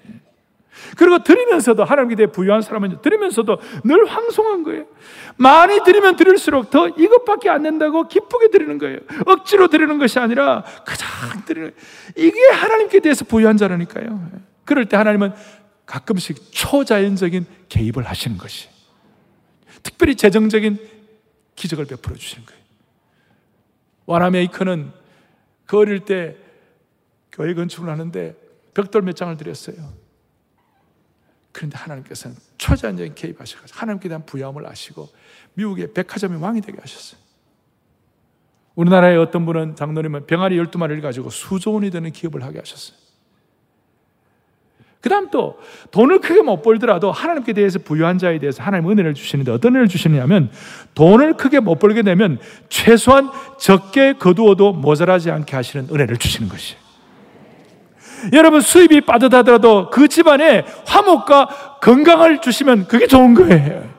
그리고 0.98 1.24
드리면서도 1.24 1.84
하나님께 1.84 2.16
대해 2.16 2.28
부유한 2.28 2.62
사람은 2.62 3.02
드리면서도 3.02 3.58
늘 3.84 4.06
황송한 4.06 4.64
거예요. 4.64 4.86
많이 5.38 5.80
드리면 5.84 6.16
드릴수록 6.16 6.70
더 6.70 6.88
이것밖에 6.90 7.50
안 7.50 7.64
된다고 7.64 8.08
기쁘게 8.08 8.50
드리는 8.50 8.78
거예요. 8.78 9.00
억지로 9.26 9.68
드리는 9.68 9.98
것이 9.98 10.20
아니라 10.20 10.64
가장 10.86 11.08
드리는 11.46 11.74
이게 12.16 12.40
하나님께 12.52 13.00
대해서 13.00 13.26
부유한 13.26 13.58
자라니까요. 13.58 14.32
그럴 14.66 14.86
때 14.86 14.98
하나님은 14.98 15.34
가끔씩 15.86 16.52
초자연적인 16.52 17.46
개입을 17.70 18.04
하시는 18.04 18.38
것이 18.38 18.68
특별히 19.84 20.16
재정적인 20.16 20.78
기적을 21.56 21.86
베풀어 21.86 22.16
주시는 22.16 22.46
거예요. 22.46 22.62
와나메이커는 24.06 24.92
그 25.66 25.78
어릴 25.78 26.02
때 26.02 26.36
교회 27.32 27.54
건축을 27.54 27.90
하는데 27.90 28.36
벽돌 28.74 29.02
몇 29.04 29.16
장을 29.16 29.36
드렸어요. 29.38 29.76
그런데 31.58 31.76
하나님께서는 31.76 32.38
초자연적인 32.60 33.16
개입하셔가지고 33.16 33.80
하나님께 33.80 34.10
대한 34.10 34.24
부여함을 34.28 34.68
아시고 34.68 35.10
미국의 35.56 35.92
백화점의 35.92 36.40
왕이 36.40 36.62
되게 36.62 36.78
하셨어요. 36.80 37.20
우리나라의 38.76 39.18
어떤 39.18 39.44
분은 39.48 39.76
장로님은 39.76 40.28
병아리 40.28 40.56
12마리를 40.56 41.02
가지고 41.02 41.32
수조 41.32 41.74
원이 41.74 41.90
되는 41.90 42.12
기업을 42.12 42.44
하게 42.44 42.60
하셨어요. 42.60 42.96
그 45.02 45.10
다음 45.10 45.32
또 45.32 45.60
돈을 45.90 46.22
크게 46.22 46.44
못 46.44 46.62
벌더라도 46.62 47.12
하나님께 47.12 47.54
대해서 47.54 47.80
부유한 47.80 48.20
자에 48.20 48.38
대해서 48.38 48.62
하나님 48.62 48.92
은혜를 48.92 49.16
주시는데 49.16 49.52
어떤 49.52 49.72
은혜를 49.72 49.88
주시느냐면 49.88 50.52
돈을 50.94 51.38
크게 51.38 51.60
못 51.60 51.80
벌게 51.80 52.04
되면 52.04 52.38
최소한 52.70 53.32
적게 53.58 54.14
거두어도 54.14 54.74
모자라지 54.74 55.32
않게 55.32 55.56
하시는 55.56 55.88
은혜를 55.92 56.18
주시는 56.18 56.50
것이에요. 56.50 56.87
여러분 58.34 58.62
수입이 58.62 59.02
빠듯하더라도 59.02 59.90
그 59.90 60.08
집안에 60.08 60.66
화목과 60.86 61.80
건강을 61.82 62.42
주시면 62.42 62.88
그게 62.88 63.08
좋은 63.08 63.34
거예요. 63.34 63.98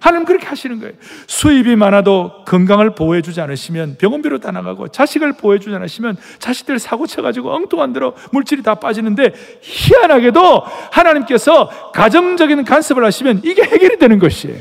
하나님 0.00 0.24
그렇게 0.24 0.46
하시는 0.46 0.78
거예요. 0.78 0.94
수입이 1.26 1.76
많아도 1.76 2.44
건강을 2.46 2.94
보호해주지 2.94 3.40
않으시면 3.40 3.96
병원비로 3.98 4.38
다 4.38 4.52
나가고 4.52 4.88
자식을 4.88 5.32
보호해주지 5.32 5.74
않으시면 5.74 6.16
자식들 6.38 6.78
사고 6.78 7.06
쳐가지고 7.06 7.52
엉뚱한 7.52 7.92
대로 7.92 8.14
물질이 8.32 8.62
다 8.62 8.76
빠지는데 8.76 9.34
희한하게도 9.60 10.62
하나님께서 10.92 11.92
가정적인 11.92 12.64
간섭을 12.64 13.04
하시면 13.04 13.42
이게 13.44 13.62
해결이 13.62 13.98
되는 13.98 14.18
것이에요. 14.18 14.58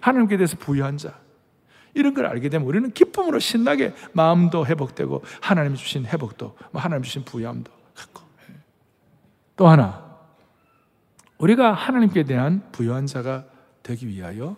하나님께 0.00 0.36
대해서 0.36 0.56
부유한 0.56 0.96
자. 0.96 1.12
이런 1.94 2.14
걸 2.14 2.26
알게 2.26 2.48
되면 2.48 2.66
우리는 2.66 2.90
기쁨으로 2.90 3.38
신나게 3.38 3.94
마음도 4.12 4.66
회복되고 4.66 5.22
하나님 5.40 5.74
주신 5.74 6.06
회복도 6.06 6.56
뭐 6.70 6.80
하나님 6.80 7.02
주신 7.02 7.24
부여함도 7.24 7.70
갖고 7.94 8.22
또 9.56 9.68
하나 9.68 10.08
우리가 11.38 11.72
하나님께 11.72 12.24
대한 12.24 12.62
부여한 12.72 13.06
자가 13.06 13.44
되기 13.82 14.06
위하여 14.08 14.56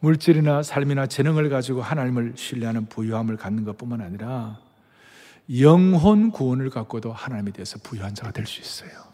물질이나 0.00 0.62
삶이나 0.62 1.06
재능을 1.06 1.48
가지고 1.48 1.80
하나님을 1.82 2.34
신뢰하는 2.36 2.86
부유함을 2.86 3.36
갖는 3.36 3.64
것뿐만 3.64 4.00
아니라 4.00 4.58
영혼 5.60 6.30
구원을 6.30 6.70
갖고도 6.70 7.12
하나님에 7.12 7.52
대해서 7.52 7.78
부유한 7.82 8.14
자가 8.14 8.32
될 8.32 8.46
수 8.46 8.60
있어요. 8.60 9.06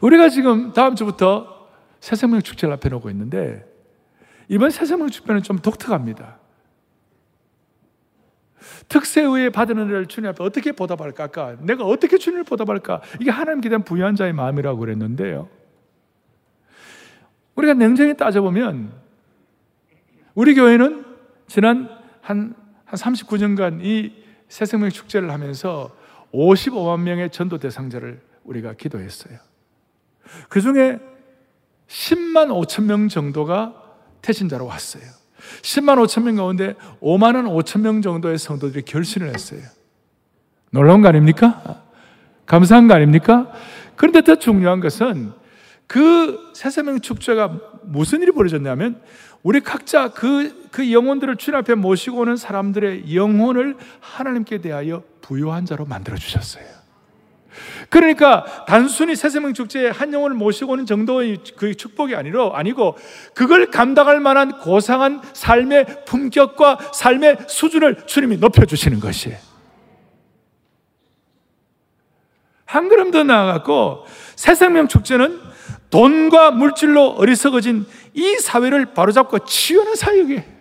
우리가 0.00 0.28
지금 0.28 0.72
다음 0.72 0.96
주부터 0.96 1.68
새 2.00 2.16
생명 2.16 2.40
축제를 2.42 2.74
앞에 2.74 2.88
놓고 2.88 3.10
있는데 3.10 3.69
이번 4.50 4.70
새생명 4.70 5.08
축배는 5.10 5.44
좀 5.44 5.60
독특합니다. 5.60 6.40
특세의회 8.88 9.50
받은 9.50 9.78
은혜를 9.78 10.06
주님 10.06 10.28
앞에 10.30 10.42
어떻게 10.42 10.72
보답할까? 10.72 11.24
아까 11.24 11.56
내가 11.60 11.84
어떻게 11.84 12.18
주님을 12.18 12.42
보답할까? 12.42 13.00
이게 13.20 13.30
하나님께 13.30 13.68
대한 13.68 13.84
부유한 13.84 14.16
자의 14.16 14.32
마음이라고 14.32 14.80
그랬는데요. 14.80 15.48
우리가 17.54 17.74
냉정히 17.74 18.16
따져보면 18.16 18.92
우리 20.34 20.56
교회는 20.56 21.04
지난 21.46 21.88
한, 22.20 22.56
한 22.84 22.98
39년간 22.98 23.84
이 23.84 24.12
새생명 24.48 24.90
축제를 24.90 25.30
하면서 25.30 25.94
55만 26.34 27.02
명의 27.02 27.30
전도 27.30 27.58
대상자를 27.58 28.20
우리가 28.42 28.72
기도했어요. 28.72 29.38
그 30.48 30.60
중에 30.60 30.98
10만 31.86 32.48
5천 32.48 32.86
명 32.86 33.06
정도가 33.06 33.79
태신자로 34.22 34.66
왔어요. 34.66 35.02
10만 35.62 35.96
5천 36.04 36.24
명 36.24 36.36
가운데 36.36 36.74
5만 37.00 37.34
원 37.34 37.46
5천 37.46 37.80
명 37.80 38.02
정도의 38.02 38.38
성도들이 38.38 38.84
결신을 38.84 39.28
했어요. 39.28 39.60
놀라운 40.70 41.02
거 41.02 41.08
아닙니까? 41.08 41.82
감사한 42.46 42.88
거 42.88 42.94
아닙니까? 42.94 43.50
그런데 43.96 44.22
더 44.22 44.36
중요한 44.36 44.80
것은 44.80 45.32
그 45.86 46.52
새생명 46.54 47.00
축제가 47.00 47.58
무슨 47.82 48.22
일이 48.22 48.32
벌어졌냐면 48.32 49.00
우리 49.42 49.60
각자 49.60 50.08
그, 50.08 50.68
그 50.70 50.92
영혼들을 50.92 51.36
주님 51.36 51.58
앞에 51.58 51.74
모시고 51.74 52.18
오는 52.18 52.36
사람들의 52.36 53.14
영혼을 53.14 53.76
하나님께 54.00 54.60
대하여 54.60 55.02
부유한 55.20 55.64
자로 55.66 55.86
만들어 55.86 56.16
주셨어요. 56.16 56.79
그러니까 57.88 58.64
단순히 58.66 59.16
새생명 59.16 59.54
축제에 59.54 59.90
한 59.90 60.12
영혼을 60.12 60.36
모시고 60.36 60.72
오는 60.72 60.86
정도의 60.86 61.38
그 61.56 61.74
축복이 61.74 62.14
아니로 62.14 62.54
아니고 62.54 62.96
그걸 63.34 63.70
감당할 63.70 64.20
만한 64.20 64.58
고상한 64.58 65.20
삶의 65.32 66.04
품격과 66.06 66.90
삶의 66.92 67.38
수준을 67.48 68.06
주님이 68.06 68.38
높여 68.38 68.64
주시는 68.64 69.00
것이에요. 69.00 69.38
한 72.64 72.88
걸음 72.88 73.10
더 73.10 73.24
나아갔고 73.24 74.06
새생명 74.36 74.86
축제는 74.86 75.40
돈과 75.90 76.52
물질로 76.52 77.08
어리석어진 77.10 77.84
이 78.14 78.36
사회를 78.36 78.94
바로잡고 78.94 79.40
치유하는 79.40 79.96
사역이에요. 79.96 80.59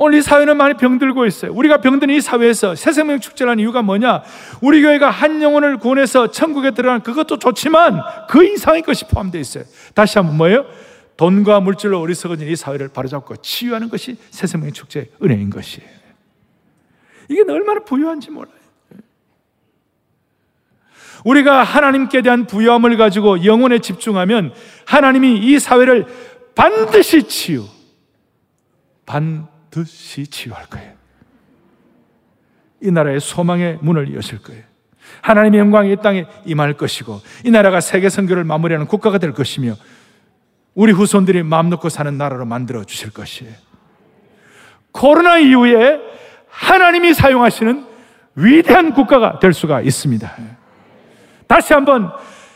오늘 0.00 0.20
이 0.20 0.22
사회는 0.22 0.56
많이 0.56 0.74
병들고 0.74 1.26
있어요. 1.26 1.52
우리가 1.52 1.78
병든 1.78 2.08
이 2.10 2.20
사회에서 2.20 2.76
새 2.76 2.92
생명 2.92 3.18
축제라는 3.18 3.60
이유가 3.60 3.82
뭐냐? 3.82 4.22
우리 4.62 4.80
교회가 4.80 5.10
한 5.10 5.42
영혼을 5.42 5.76
구원해서 5.76 6.30
천국에 6.30 6.70
들어가는 6.70 7.02
그것도 7.02 7.40
좋지만 7.40 8.00
그 8.28 8.44
이상의 8.44 8.82
것이 8.82 9.06
포함되어 9.06 9.40
있어요. 9.40 9.64
다시 9.94 10.18
한번 10.18 10.36
뭐예요? 10.36 10.66
돈과 11.16 11.58
물질로 11.58 12.00
어리석어진 12.00 12.46
이 12.46 12.54
사회를 12.54 12.90
바로잡고 12.90 13.38
치유하는 13.38 13.88
것이 13.88 14.16
새 14.30 14.46
생명 14.46 14.70
축제의 14.70 15.10
은혜인 15.20 15.50
것이에요. 15.50 15.88
이게 17.28 17.42
얼마나 17.48 17.80
부유한지 17.80 18.30
몰라요. 18.30 18.54
우리가 21.24 21.64
하나님께 21.64 22.22
대한 22.22 22.46
부여함을 22.46 22.96
가지고 22.98 23.44
영혼에 23.44 23.80
집중하면 23.80 24.54
하나님이 24.86 25.38
이 25.38 25.58
사회를 25.58 26.06
반드시 26.54 27.24
치유, 27.24 27.64
반 29.04 29.48
드시 29.70 30.26
치유할 30.26 30.66
거예요. 30.66 30.92
이 32.82 32.90
나라의 32.90 33.20
소망의 33.20 33.78
문을 33.82 34.14
여실 34.14 34.40
거예요. 34.40 34.62
하나님의 35.22 35.60
영광이 35.60 35.92
이 35.92 35.96
땅에 35.96 36.26
임할 36.44 36.74
것이고 36.74 37.20
이 37.44 37.50
나라가 37.50 37.80
세계 37.80 38.08
선교를 38.08 38.44
마무리하는 38.44 38.86
국가가 38.86 39.18
될 39.18 39.32
것이며 39.32 39.74
우리 40.74 40.92
후손들이 40.92 41.42
마음 41.42 41.70
놓고 41.70 41.88
사는 41.88 42.16
나라로 42.16 42.44
만들어 42.44 42.84
주실 42.84 43.10
것이에요. 43.10 43.52
코로나 44.92 45.38
이후에 45.38 46.00
하나님이 46.48 47.14
사용하시는 47.14 47.86
위대한 48.36 48.92
국가가 48.94 49.38
될 49.40 49.52
수가 49.52 49.80
있습니다. 49.80 50.32
다시 51.46 51.72
한번 51.72 52.12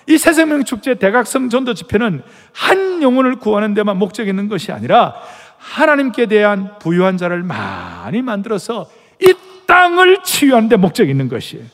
이 0.06 0.18
새생명 0.18 0.64
축제 0.64 0.94
대각성 0.94 1.48
전도 1.48 1.74
집회는 1.74 2.22
한 2.52 3.02
영혼을 3.02 3.36
구하는 3.36 3.74
데만 3.74 3.96
목적 3.96 4.28
있는 4.28 4.48
것이 4.48 4.70
아니라 4.70 5.14
하나님께 5.62 6.26
대한 6.26 6.78
부유한 6.80 7.16
자를 7.16 7.42
많이 7.42 8.20
만들어서 8.20 8.90
이 9.20 9.32
땅을 9.66 10.22
치유하는 10.24 10.68
데 10.68 10.76
목적 10.76 11.08
있는 11.08 11.28
것이에요. 11.28 11.64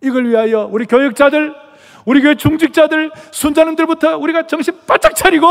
이걸 0.00 0.28
위하여 0.28 0.68
우리 0.70 0.86
교육자들, 0.86 1.54
우리 2.06 2.22
교회 2.22 2.36
중직자들, 2.36 3.10
순자님들부터 3.32 4.16
우리가 4.16 4.46
정신 4.46 4.74
바짝 4.86 5.14
차리고 5.14 5.46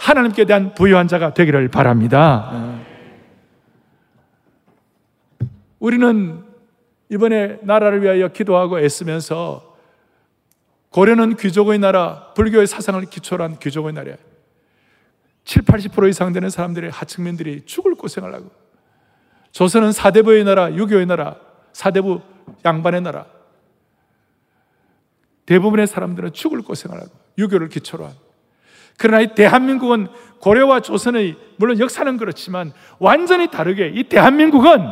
하나님께 0.00 0.46
대한 0.46 0.74
부유한 0.74 1.06
자가 1.06 1.34
되기를 1.34 1.68
바랍니다. 1.68 2.80
우리는 5.78 6.42
이번에 7.10 7.58
나라를 7.60 8.02
위하여 8.02 8.28
기도하고 8.28 8.80
애쓰면서 8.80 9.76
고려는 10.88 11.36
귀족의 11.36 11.78
나라, 11.78 12.32
불교의 12.34 12.66
사상을 12.66 13.00
기초로 13.02 13.44
한 13.44 13.58
귀족의 13.58 13.92
나라예요. 13.92 14.16
7, 15.44 15.62
80% 15.62 16.08
이상 16.08 16.32
되는 16.32 16.48
사람들의 16.50 16.90
하층민들이 16.90 17.62
죽을 17.66 17.94
고생을 17.94 18.34
하고 18.34 18.50
조선은 19.52 19.92
사대부의 19.92 20.44
나라, 20.44 20.74
유교의 20.74 21.06
나라, 21.06 21.36
사대부 21.72 22.20
양반의 22.64 23.02
나라. 23.02 23.26
대부분의 25.46 25.86
사람들은 25.86 26.32
죽을 26.32 26.62
고생을 26.62 26.96
하고 27.00 27.10
유교를 27.38 27.68
기초로 27.68 28.06
한. 28.06 28.12
그러나 28.98 29.20
이 29.20 29.34
대한민국은 29.34 30.08
고려와 30.40 30.80
조선의 30.80 31.36
물론 31.56 31.78
역사는 31.78 32.16
그렇지만 32.16 32.72
완전히 32.98 33.50
다르게 33.50 33.88
이 33.88 34.04
대한민국은 34.04 34.88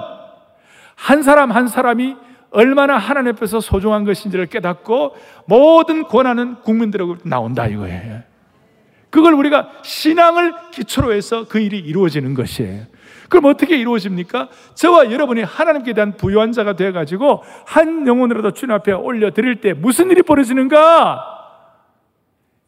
한 0.94 1.22
사람 1.22 1.50
한 1.50 1.68
사람이 1.68 2.16
얼마나 2.50 2.98
하나님 2.98 3.32
앞에서 3.32 3.60
소중한 3.60 4.04
것인지를 4.04 4.46
깨닫고 4.46 5.16
모든 5.46 6.04
권한은 6.04 6.60
국민들에게 6.60 7.16
나온다 7.24 7.66
이거예요. 7.66 8.31
그걸 9.12 9.34
우리가 9.34 9.70
신앙을 9.84 10.54
기초로 10.70 11.12
해서 11.12 11.46
그 11.46 11.58
일이 11.58 11.78
이루어지는 11.78 12.32
것이에요. 12.32 12.86
그럼 13.28 13.44
어떻게 13.44 13.76
이루어집니까? 13.76 14.48
저와 14.74 15.12
여러분이 15.12 15.42
하나님께 15.42 15.92
대한 15.92 16.16
부유한 16.16 16.52
자가 16.52 16.76
되어가지고 16.76 17.42
한 17.66 18.06
영혼으로도 18.06 18.52
주님 18.52 18.74
앞에 18.74 18.92
올려드릴 18.92 19.60
때 19.60 19.74
무슨 19.74 20.10
일이 20.10 20.22
벌어지는가? 20.22 21.28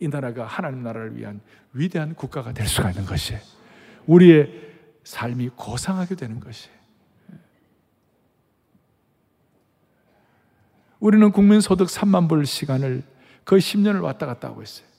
이 0.01 0.09
나라가 0.09 0.45
하나님 0.45 0.83
나라를 0.83 1.17
위한 1.17 1.41
위대한 1.73 2.15
국가가 2.15 2.53
될 2.53 2.67
수가 2.67 2.91
있는 2.91 3.07
것이에요. 3.07 3.41
우리의 4.07 4.51
삶이 5.03 5.49
고상하게 5.57 6.15
되는 6.15 6.41
것이에요. 6.41 6.77
우리는 11.01 11.33
국민소득 11.33 11.89
3만 11.89 12.29
불 12.29 12.45
시간을 12.45 13.03
거의 13.47 13.63
10년을 13.63 14.03
왔다 14.03 14.27
갔다 14.27 14.49
하고 14.49 14.63
있어요. 14.63 14.94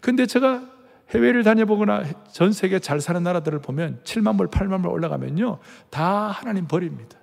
근데 0.00 0.26
제가 0.26 0.68
해외를 1.10 1.42
다녀보거나 1.42 2.04
전 2.32 2.52
세계 2.52 2.78
잘 2.78 3.00
사는 3.00 3.22
나라들을 3.22 3.60
보면 3.60 4.00
7만 4.04 4.38
불, 4.38 4.48
8만 4.48 4.82
불 4.82 4.90
올라가면요. 4.90 5.58
다 5.90 6.28
하나님 6.28 6.66
버립니다. 6.66 7.18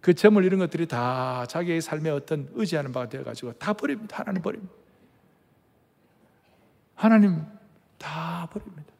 그 0.00 0.14
점을 0.14 0.42
이런 0.44 0.60
것들이 0.60 0.86
다 0.86 1.46
자기의 1.48 1.80
삶에 1.80 2.10
어떤 2.10 2.48
의지하는 2.52 2.92
바가 2.92 3.08
되어가지고 3.08 3.54
다 3.54 3.72
버립니다. 3.72 4.18
하나님 4.18 4.42
버립니다. 4.42 4.74
하나님 6.94 7.44
다 7.98 8.48
버립니다. 8.52 8.97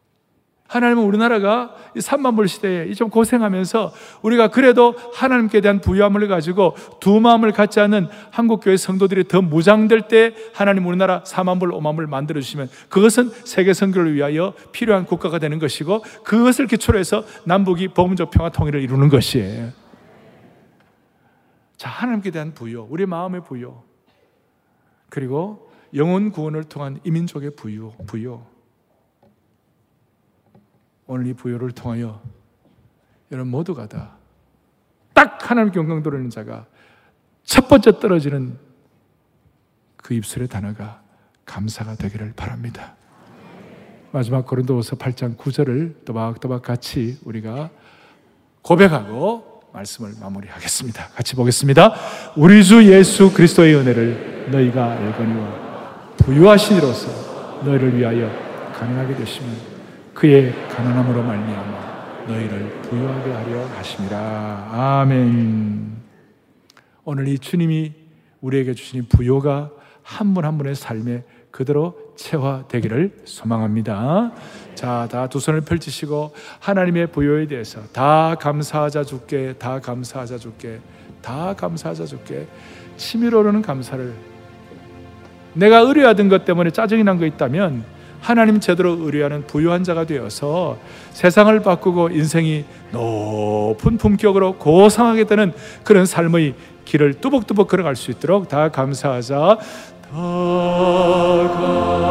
하나님은 0.69 1.03
우리나라가 1.03 1.75
이 1.97 1.99
3만 1.99 2.37
불 2.37 2.47
시대에 2.47 2.93
좀 2.93 3.09
고생하면서 3.09 3.93
우리가 4.23 4.49
그래도 4.49 4.95
하나님께 5.15 5.63
대한 5.63 5.81
부유함을 5.81 6.29
가지고 6.29 6.77
두 7.01 7.21
마음을 7.21 7.53
갖지 7.53 7.81
않는 7.81 8.07
한국교회 8.31 8.77
성도들이 8.77 9.29
더 9.29 9.41
무장될 9.41 10.09
때 10.09 10.35
하나님 10.53 10.87
우리나라 10.87 11.23
4만 11.23 11.59
불, 11.59 11.71
5만 11.73 11.97
불 11.97 12.07
만들어 12.07 12.41
주시면 12.41 12.69
그것은 12.91 13.31
세계 13.45 13.73
선교를 13.73 14.15
위하여 14.15 14.53
필요한 14.73 15.07
국가가 15.07 15.39
되는 15.39 15.59
것이고 15.59 16.03
그것을 16.23 16.67
기초로 16.67 16.99
해서 16.99 17.25
남북이 17.45 17.89
복음적 17.89 18.31
평화 18.31 18.51
통일을 18.51 18.83
이루는 18.83 19.09
것이에요. 19.09 19.71
자, 21.79 21.89
하나님께 21.89 22.31
대한 22.31 22.53
부여, 22.53 22.87
우리 22.91 23.07
마음의 23.07 23.45
부여. 23.45 23.85
그리고 25.09 25.71
영혼 25.95 26.31
구원을 26.31 26.65
통한 26.65 27.01
이민족의 27.05 27.53
부여, 27.57 27.93
부여. 28.07 28.58
오늘 31.09 31.27
이 31.27 31.33
부여를 31.35 31.73
통하여 31.73 32.23
여러분 33.33 33.51
모두가 33.51 33.89
다 33.89 34.19
딱 35.19 35.51
하나님 35.51 35.73
경강 35.73 36.01
도르는 36.01 36.31
자가 36.31 36.67
첫 37.43 37.67
번째 37.67 37.99
떨어지는 37.99 38.57
그 39.97 40.15
입술의 40.15 40.47
단어가 40.47 41.03
감사가 41.45 41.97
되기를 41.97 42.35
바랍니다. 42.37 42.95
마지막 44.13 44.47
고린도서 44.47 44.95
8장 44.95 45.37
9절을 45.37 46.05
또박또박 46.05 46.63
같이 46.63 47.19
우리가 47.25 47.71
고백하고 48.63 49.63
말씀을 49.73 50.13
마무리하겠습니다. 50.21 51.09
같이 51.09 51.35
보겠습니다. 51.35 51.95
우리 52.37 52.63
주 52.63 52.85
예수 52.85 53.33
그리스도의 53.33 53.75
은혜를 53.75 54.51
너희가 54.53 54.93
알거니와 54.93 56.15
부유하신 56.19 56.77
이로서 56.77 57.63
너희를 57.65 57.97
위하여 57.99 58.31
가능하게 58.73 59.17
되시면 59.17 59.68
그의 60.19 60.53
가난함으로 60.69 61.23
말미암아 61.23 62.25
너희를 62.27 62.83
부유하게 62.83 63.33
하려 63.33 63.67
하심이라. 63.67 64.69
아멘. 64.73 65.93
오늘 67.05 67.29
이 67.29 67.39
주님이 67.39 67.93
우리에게 68.41 68.75
주신 68.75 69.05
부요가 69.09 69.71
한 70.03 70.35
분 70.35 70.45
한 70.45 70.59
분의 70.59 70.75
삶에 70.75 71.23
그대로 71.53 71.95
체화되기를 72.17 73.19
소망합니다. 73.27 74.33
자, 74.75 75.07
다 75.09 75.29
두 75.29 75.39
손을 75.39 75.61
펼치시고 75.61 76.33
하나님의 76.61 77.13
부요에 77.13 77.47
대해서 77.47 77.81
다 77.93 78.35
감사하자 78.41 79.05
주께, 79.05 79.55
다 79.57 79.79
감사하자 79.79 80.39
주께, 80.39 80.81
다 81.23 81.55
감사하자 81.55 82.07
주께 82.07 82.49
치밀어오르는 82.97 83.63
감사를 83.63 84.13
내가 85.55 85.79
의뢰하던 85.79 86.29
것 86.29 86.45
때문에 86.45 86.71
짜증이 86.71 87.05
난 87.05 87.19
거 87.19 87.25
있다면 87.27 87.85
하나님 88.21 88.61
제대로 88.61 88.91
의뢰하는 89.01 89.47
부유한 89.47 89.85
자가 89.85 90.05
되어서 90.05 90.79
세상을 91.13 91.61
바꾸고 91.61 92.11
인생이 92.11 92.65
높은 92.93 93.97
품격으로 93.99 94.55
고상하게 94.55 95.25
되는 95.25 95.53
그런 95.85 96.07
삶의 96.07 96.55
길을 96.85 97.15
뚜벅뚜벅 97.15 97.69
걸어갈 97.69 97.97
수 97.97 98.11
있도록 98.11 98.49
다 98.49 98.71
감사하자. 98.71 99.59
다감 100.11 102.08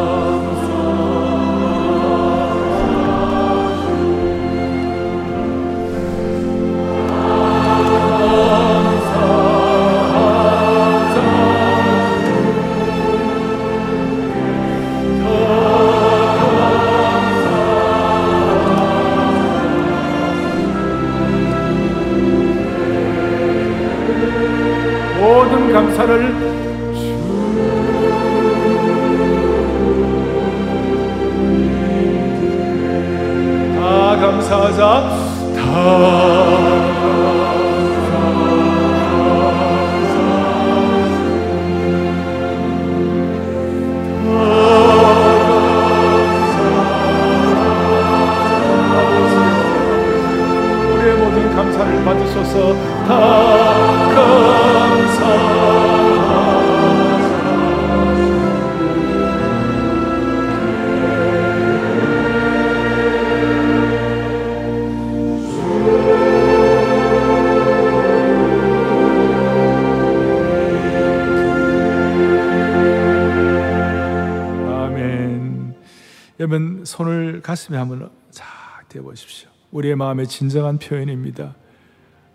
손을 76.88 77.42
가슴에 77.42 77.78
한번 77.78 78.10
쫙 78.32 78.46
대보십시오. 78.90 79.50
우리의 79.72 79.96
마음의 79.96 80.28
진정한 80.28 80.80
표현입니다. 80.80 81.56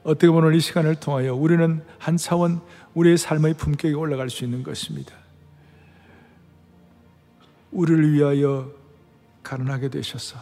어떻게 0.04 0.28
보면 0.28 0.54
이 0.54 0.60
시간을 0.60 0.96
통하여 0.96 1.34
우리는 1.34 1.82
한 1.98 2.16
차원 2.16 2.60
우리의 2.94 3.18
삶의 3.18 3.54
품격에 3.54 3.94
올라갈 3.94 4.30
수 4.30 4.44
있는 4.44 4.62
것입니다. 4.62 5.14
우리를 7.72 8.12
위하여 8.12 8.70
가난하게 9.42 9.88
되셔서 9.88 10.38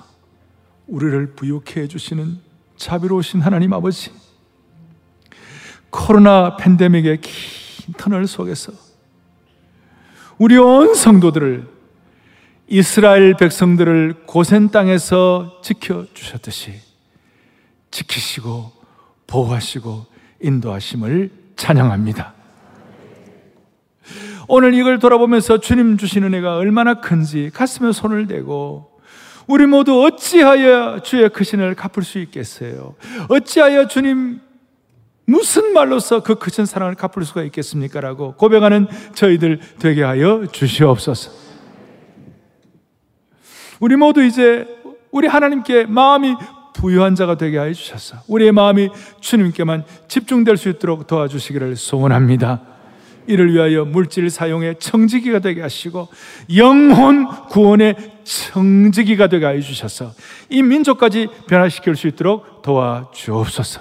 우리를 0.86 1.34
부유케 1.34 1.82
해주시는 1.82 2.38
자비로우신 2.76 3.40
하나님 3.40 3.72
아버지 3.72 4.11
코로나 5.90 6.56
팬데믹의 6.56 7.20
긴 7.20 7.94
터널 7.94 8.26
속에서 8.26 8.72
우리 10.38 10.56
온 10.56 10.94
성도들을 10.94 11.80
이스라엘 12.73 13.35
백성들을 13.35 14.27
고센 14.27 14.68
땅에서 14.71 15.61
지켜주셨듯이 15.61 16.75
지키시고 17.91 18.71
보호하시고 19.27 20.07
인도하심을 20.41 21.31
찬양합니다. 21.57 22.33
오늘 24.47 24.75
이걸 24.75 25.01
돌아보면서 25.01 25.59
주님 25.59 25.97
주신 25.97 26.23
은혜가 26.23 26.59
얼마나 26.59 27.01
큰지 27.01 27.51
가슴에 27.53 27.91
손을 27.91 28.29
대고 28.29 29.01
우리 29.49 29.66
모두 29.66 30.05
어찌하여 30.05 31.01
주의 31.03 31.29
크신 31.29 31.59
을 31.59 31.75
갚을 31.75 32.05
수 32.05 32.21
있겠어요? 32.21 32.95
어찌하여 33.29 33.89
주님 33.89 34.41
무슨 35.27 35.73
말로서 35.73 36.23
그 36.23 36.37
크신 36.37 36.66
사랑을 36.66 36.95
갚을 36.95 37.27
수가 37.27 37.43
있겠습니까? 37.43 38.01
라고 38.01 38.35
고백하는 38.35 38.87
저희들 39.16 39.59
되게 39.81 40.05
하여 40.05 40.47
주시옵소서. 40.53 41.49
우리 43.81 43.97
모두 43.97 44.22
이제 44.22 44.66
우리 45.11 45.26
하나님께 45.26 45.87
마음이 45.87 46.37
부유한 46.74 47.14
자가 47.14 47.37
되게 47.37 47.59
하여 47.59 47.72
주셔서 47.72 48.18
우리의 48.28 48.53
마음이 48.53 48.91
주님께만 49.20 49.85
집중될 50.07 50.57
수 50.57 50.68
있도록 50.68 51.07
도와주시기를 51.07 51.76
소원합니다. 51.76 52.61
이를 53.26 53.53
위하여 53.53 53.85
물질 53.85 54.28
사용의 54.31 54.76
청지기가 54.78 55.41
되게 55.41 55.62
하시고 55.62 56.09
영혼 56.57 57.26
구원의 57.49 57.97
청지기가 58.24 59.28
되게 59.28 59.47
하여 59.47 59.61
주셔서 59.61 60.12
이 60.49 60.62
민족까지 60.62 61.28
변화시킬 61.49 61.97
수 61.97 62.07
있도록 62.09 62.62
도와주옵소서. 62.62 63.81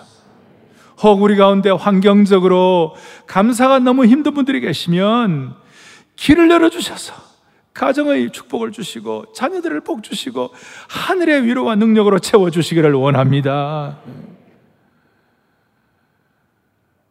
혹 1.02 1.22
우리 1.22 1.36
가운데 1.36 1.70
환경적으로 1.70 2.96
감사가 3.28 3.80
너무 3.80 4.06
힘든 4.06 4.34
분들이 4.34 4.60
계시면 4.60 5.56
길을 6.16 6.50
열어주셔서 6.50 7.29
가정의 7.80 8.30
축복을 8.34 8.74
주시고 8.74 9.32
자녀들을 9.32 9.80
복 9.80 10.04
주시고 10.04 10.54
하늘의 10.90 11.46
위로와 11.46 11.76
능력으로 11.76 12.20
채워 12.20 12.52
주시기를 12.52 12.92
원합니다. 12.92 13.98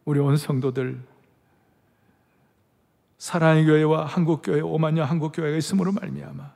우리 0.05 0.19
온 0.19 0.37
성도들 0.37 0.99
사랑의 3.17 3.65
교회와 3.65 4.05
한국 4.05 4.43
교회 4.43 4.61
5만여 4.61 4.99
한국 4.99 5.31
교회가 5.31 5.57
있음으로 5.57 5.91
말미암아 5.91 6.53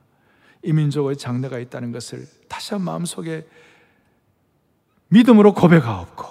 이민족의 0.61 1.18
장래가 1.18 1.57
있다는 1.57 1.91
것을 1.91 2.28
다시 2.47 2.76
한 2.76 2.84
마음속에 2.84 3.47
믿음으로 5.07 5.55
고백하옵고 5.55 6.28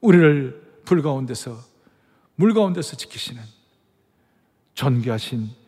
우리를 0.00 0.80
불 0.84 1.02
가운데서 1.02 1.56
물 2.34 2.52
가운데서 2.52 2.96
지키시는 2.96 3.40
존귀하신 4.74 5.67